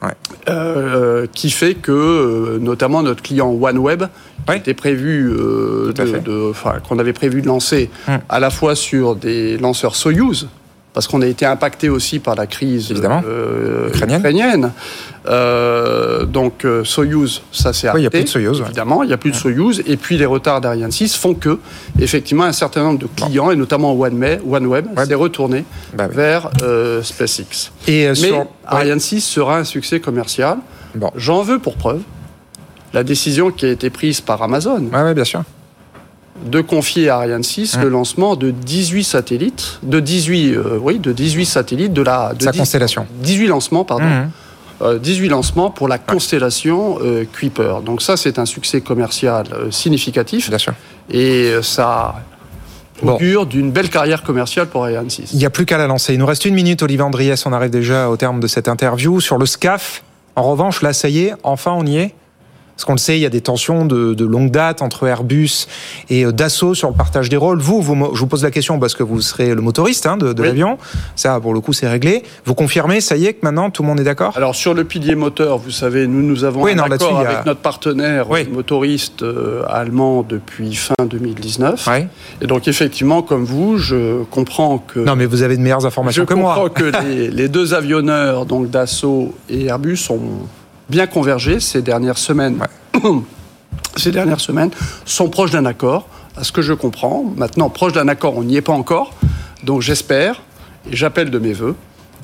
Ouais. 0.02 0.10
euh, 0.50 1.26
qui 1.32 1.48
fait 1.50 1.74
que, 1.76 1.90
euh, 1.90 2.58
notamment 2.58 3.02
notre 3.02 3.22
client 3.22 3.48
OneWeb, 3.50 4.02
qui 4.46 4.52
était 4.54 4.74
prévu, 4.74 5.30
euh, 5.32 5.94
de- 5.94 6.18
de- 6.18 6.52
qu'on 6.86 6.98
avait 6.98 7.14
prévu 7.14 7.40
de 7.40 7.46
lancer 7.46 7.88
Hum. 8.06 8.18
à 8.28 8.38
la 8.38 8.50
fois 8.50 8.74
sur 8.74 9.16
des 9.16 9.56
lanceurs 9.56 9.96
Soyuz, 9.96 10.48
parce 10.94 11.08
qu'on 11.08 11.20
a 11.22 11.26
été 11.26 11.44
impacté 11.44 11.88
aussi 11.90 12.20
par 12.20 12.36
la 12.36 12.46
crise 12.46 12.92
euh, 12.92 13.88
Ukrainienne. 13.88 14.18
ukrainienne. 14.20 14.72
Euh, 15.26 16.24
donc 16.24 16.64
euh, 16.64 16.84
Soyuz, 16.84 17.42
ça 17.50 17.72
c'est 17.72 17.88
Oui, 17.90 18.00
il 18.00 18.02
y 18.02 18.06
a 18.06 18.08
arrêté. 18.08 18.18
plus 18.18 18.24
de 18.24 18.28
Soyuz, 18.28 18.60
ouais. 18.60 18.66
Évidemment, 18.66 19.02
il 19.02 19.08
n'y 19.08 19.12
a 19.12 19.16
plus 19.16 19.32
de 19.32 19.36
Soyuz. 19.36 19.82
Et 19.86 19.96
puis 19.96 20.16
les 20.16 20.24
retards 20.26 20.60
d'Ariane 20.60 20.92
6 20.92 21.16
font 21.16 21.34
que, 21.34 21.58
effectivement, 22.00 22.44
un 22.44 22.52
certain 22.52 22.84
nombre 22.84 23.00
de 23.00 23.06
clients, 23.06 23.50
et 23.50 23.56
notamment 23.56 23.92
OneWeb, 23.92 24.40
OneWeb 24.48 24.86
Ouais. 24.96 25.04
s'est 25.06 25.14
retourné 25.14 25.64
bah 25.94 26.06
oui. 26.08 26.14
vers 26.16 26.50
euh, 26.62 27.02
SpaceX. 27.02 27.72
Et 27.88 28.06
Mais 28.08 28.14
sur- 28.14 28.46
Ariane 28.66 29.00
6 29.00 29.20
sera 29.20 29.58
un 29.58 29.64
succès 29.64 29.98
commercial. 30.00 30.58
Bon. 30.94 31.10
J'en 31.16 31.42
veux 31.42 31.58
pour 31.58 31.74
preuve 31.76 32.02
la 32.92 33.02
décision 33.02 33.50
qui 33.50 33.66
a 33.66 33.70
été 33.70 33.90
prise 33.90 34.20
par 34.20 34.40
Amazon 34.42 34.88
ouais, 34.92 35.14
bien 35.14 35.24
sûr. 35.24 35.42
De 36.44 36.60
confier 36.60 37.08
à 37.08 37.16
Ariane 37.16 37.42
6 37.42 37.76
Hum. 37.76 37.82
le 37.82 37.88
lancement 37.88 38.36
de 38.36 38.50
18 38.50 39.04
satellites, 39.04 39.78
de 39.82 40.00
18, 40.00 40.54
euh, 40.54 40.78
oui, 40.80 40.98
de 40.98 41.12
18 41.12 41.44
satellites 41.46 41.92
de 41.92 42.02
la 42.02 42.32
de 42.34 42.42
Sa 42.42 42.50
10 42.50 42.58
constellation. 42.58 43.06
18 43.22 43.46
lancements, 43.46 43.84
pardon. 43.84 44.04
Mhm. 44.04 44.30
Euh, 44.82 44.98
18 44.98 45.28
lancements 45.28 45.70
pour 45.70 45.86
la 45.86 45.98
constellation 45.98 46.98
euh, 47.00 47.24
Kuiper. 47.32 47.76
Donc 47.86 48.02
ça, 48.02 48.16
c'est 48.16 48.38
un 48.40 48.44
succès 48.46 48.80
commercial 48.80 49.46
euh, 49.52 49.70
significatif 49.70 50.48
Bien 50.48 50.58
sûr. 50.58 50.74
et 51.10 51.50
euh, 51.52 51.62
ça 51.62 52.16
Bon. 53.02 53.14
augure 53.14 53.46
d'une 53.46 53.70
belle 53.70 53.88
carrière 53.88 54.22
commerciale 54.22 54.66
pour 54.66 54.84
Ariane 54.84 55.10
6. 55.10 55.30
Il 55.32 55.38
n'y 55.38 55.44
a 55.46 55.50
plus 55.50 55.66
qu'à 55.66 55.78
la 55.78 55.86
lancer. 55.86 56.14
Il 56.14 56.18
nous 56.18 56.26
reste 56.26 56.44
une 56.44 56.54
minute, 56.54 56.82
Olivier 56.82 57.02
Andriès. 57.02 57.44
On 57.46 57.52
arrive 57.52 57.70
déjà 57.70 58.08
au 58.08 58.16
terme 58.16 58.40
de 58.40 58.46
cette 58.46 58.68
interview. 58.68 59.20
Sur 59.20 59.36
le 59.38 59.46
SCAF, 59.46 60.02
en 60.36 60.42
revanche, 60.44 60.80
là, 60.82 60.92
ça 60.92 61.08
y 61.08 61.20
est, 61.20 61.34
enfin, 61.44 61.72
on 61.76 61.84
y 61.86 61.96
est. 61.98 62.14
Parce 62.76 62.84
qu'on 62.86 62.92
le 62.92 62.98
sait, 62.98 63.16
il 63.16 63.20
y 63.20 63.26
a 63.26 63.30
des 63.30 63.40
tensions 63.40 63.84
de, 63.86 64.14
de 64.14 64.24
longue 64.24 64.50
date 64.50 64.82
entre 64.82 65.06
Airbus 65.06 65.66
et 66.10 66.24
euh, 66.24 66.32
Dassault 66.32 66.74
sur 66.74 66.88
le 66.88 66.94
partage 66.96 67.28
des 67.28 67.36
rôles. 67.36 67.60
Vous, 67.60 67.80
vous 67.80 67.94
je 68.14 68.18
vous 68.20 68.26
pose 68.26 68.42
la 68.42 68.50
question 68.50 68.80
parce 68.80 68.94
que 68.96 69.04
vous 69.04 69.20
serez 69.20 69.54
le 69.54 69.60
motoriste 69.60 70.06
hein, 70.06 70.16
de, 70.16 70.32
de 70.32 70.42
Oui. 70.42 70.48
l'avion. 70.48 70.78
Ça, 71.14 71.38
pour 71.38 71.54
le 71.54 71.60
coup, 71.60 71.72
c'est 71.72 71.86
réglé. 71.88 72.24
Vous 72.44 72.54
confirmez, 72.54 73.00
ça 73.00 73.16
y 73.16 73.26
est, 73.26 73.34
que 73.34 73.44
maintenant, 73.46 73.70
tout 73.70 73.82
le 73.82 73.88
monde 73.88 74.00
est 74.00 74.04
d'accord? 74.04 74.32
Alors 74.36 74.56
sur 74.56 74.74
le 74.74 74.82
pilier 74.82 75.14
moteur, 75.14 75.58
vous 75.58 75.70
savez, 75.70 76.08
nous 76.08 76.22
nous 76.22 76.42
avons 76.42 76.62
Oui, 76.64 76.72
un 76.72 76.74
non, 76.74 76.82
accord 76.84 77.16
a- 77.18 77.20
avec 77.28 77.46
notre 77.46 77.60
partenaire 77.60 78.28
Oui. 78.28 78.48
motoriste 78.52 79.22
euh, 79.22 79.62
allemand 79.68 80.24
depuis 80.28 80.74
fin 80.74 80.94
2019. 81.08 81.86
Ouais. 81.86 82.08
Et 82.42 82.48
donc 82.48 82.66
effectivement, 82.66 83.22
comme 83.22 83.44
vous, 83.44 83.78
je 83.78 84.24
comprends 84.32 84.78
que 84.78 84.98
Non, 84.98 85.14
mais 85.14 85.26
vous 85.26 85.42
avez 85.42 85.56
de 85.56 85.62
meilleures 85.62 85.78
je 85.80 85.86
informations 85.86 86.24
que 86.26 86.34
comprends 86.34 86.56
moi. 86.56 86.70
que 86.70 86.84
les, 87.06 87.30
les 87.30 87.48
deux 87.48 87.72
avionneurs, 87.72 88.46
donc 88.46 88.68
Dassault 88.70 89.32
et 89.48 89.66
Airbus, 89.66 89.98
ont 90.10 90.48
bien 90.88 91.06
convergé 91.06 91.60
ces 91.60 91.82
dernières 91.82 92.18
semaines. 92.18 92.58
ces 93.96 94.10
dernières 94.10 94.40
semaines 94.40 94.70
sont 95.04 95.28
proches 95.28 95.50
d'un 95.50 95.66
accord, 95.66 96.08
à 96.36 96.44
ce 96.44 96.52
que 96.52 96.62
je 96.62 96.72
comprends. 96.72 97.24
Maintenant, 97.36 97.70
proche 97.70 97.92
d'un 97.92 98.08
accord, 98.08 98.36
on 98.36 98.44
n'y 98.44 98.56
est 98.56 98.62
pas 98.62 98.72
encore. 98.72 99.14
Donc 99.62 99.82
j'espère 99.82 100.42
et 100.90 100.96
j'appelle 100.96 101.30
de 101.30 101.38
mes 101.38 101.52
voeux 101.52 101.76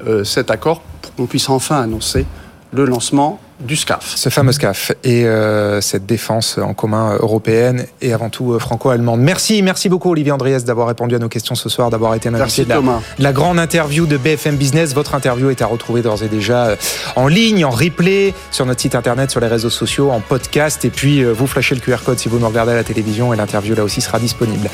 euh, 0.07 0.25
cet 0.25 0.51
accord 0.51 0.83
pour 1.03 1.15
qu'on 1.15 1.27
puisse 1.27 1.49
enfin 1.49 1.81
annoncer 1.81 2.27
le 2.73 2.85
lancement 2.85 3.41
du 3.61 3.77
SCAF. 3.77 4.13
Ce 4.17 4.29
fameux 4.29 4.53
SCAF 4.53 4.93
et 5.05 5.25
euh, 5.25 5.81
cette 5.81 6.07
défense 6.07 6.59
en 6.59 6.75
commun 6.75 7.17
européenne 7.21 7.87
et 8.01 8.13
avant 8.13 8.31
tout 8.31 8.53
euh, 8.53 8.59
franco-allemande. 8.59 9.21
Merci, 9.21 9.63
merci 9.63 9.89
beaucoup 9.89 10.11
Olivier 10.11 10.33
Andriès 10.33 10.65
d'avoir 10.65 10.89
répondu 10.89 11.15
à 11.15 11.19
nos 11.19 11.29
questions 11.29 11.55
ce 11.55 11.69
soir, 11.69 11.91
d'avoir 11.91 12.15
été 12.15 12.29
invité 12.29 12.65
de 12.65 12.69
la, 12.69 12.81
la, 13.19 13.33
grande 13.33 13.59
interview 13.59 14.07
de 14.07 14.17
BFM 14.17 14.57
Business. 14.57 14.95
Votre 14.95 15.15
interview 15.15 15.51
est 15.51 15.63
à 15.63 15.67
retrouver 15.67 16.03
d'ores 16.03 16.23
et 16.23 16.29
déjà 16.29 16.67
euh, 16.67 16.77
en 17.17 17.29
ligne, 17.29 17.65
en 17.65 17.71
replay, 17.71 18.35
sur 18.51 18.67
notre 18.67 18.81
site 18.81 18.95
internet, 18.95 19.31
sur 19.31 19.41
les 19.41 19.49
réseaux 19.49 19.71
sociaux, 19.71 20.11
en 20.11 20.21
podcast. 20.21 20.85
Et 20.85 20.91
puis 20.91 21.25
vous 21.25 21.47
flashez 21.47 21.75
le 21.75 21.81
QR 21.81 21.99
code 22.05 22.19
si 22.19 22.29
vous 22.29 22.39
nous 22.39 22.49
regardez 22.49 22.73
à 22.73 22.77
la 22.77 22.85
télévision 22.85 23.33
et 23.33 23.37
l'interview 23.37 23.75
là 23.75 23.85
aussi 23.85 24.01
sera 24.01 24.19
disponible. 24.19 24.69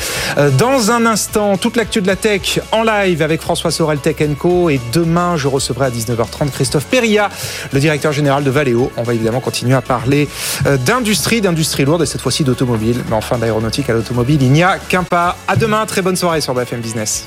Dans 0.59 0.91
un 0.91 1.07
instant, 1.07 1.57
toute 1.57 1.77
l'actu 1.77 2.01
de 2.01 2.07
la 2.07 2.17
tech 2.17 2.61
en 2.73 2.83
live 2.83 3.23
avec 3.23 3.41
François 3.41 3.71
Sorel 3.71 3.99
Tech 3.99 4.17
Co. 4.39 4.71
Et 4.71 4.81
demain, 4.93 5.37
je 5.37 5.49
recevrai 5.49 5.87
à 5.87 5.91
19h30 5.91 6.51
Christophe 6.51 6.87
Perilla, 6.87 7.29
le 7.73 7.81
directeur 7.81 8.13
général 8.13 8.45
de 8.45 8.51
Valeo 8.51 8.76
on 8.97 9.03
va 9.03 9.15
évidemment 9.15 9.41
continuer 9.41 9.75
à 9.75 9.83
parler 9.83 10.29
euh, 10.67 10.77
d'industrie, 10.77 11.41
d'industrie 11.41 11.85
lourde 11.85 12.03
et 12.03 12.07
cette 12.07 12.21
fois-ci 12.21 12.45
d'automobile. 12.45 13.03
Mais 13.09 13.17
enfin, 13.17 13.39
d'aéronautique 13.39 13.91
à 13.91 13.93
l'automobile, 13.93 14.43
il 14.43 14.53
n'y 14.53 14.63
a 14.63 14.79
qu'un 14.79 15.03
pas. 15.03 15.37
À 15.49 15.57
demain, 15.57 15.85
très 15.87 16.03
bonne 16.03 16.17
soirée 16.17 16.41
sur 16.41 16.55
BFM 16.55 16.81
Business. 16.81 17.27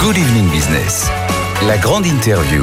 Good 0.00 0.18
evening 0.18 0.48
business. 0.50 1.06
La 1.66 1.78
grande 1.78 2.06
interview. 2.06 2.62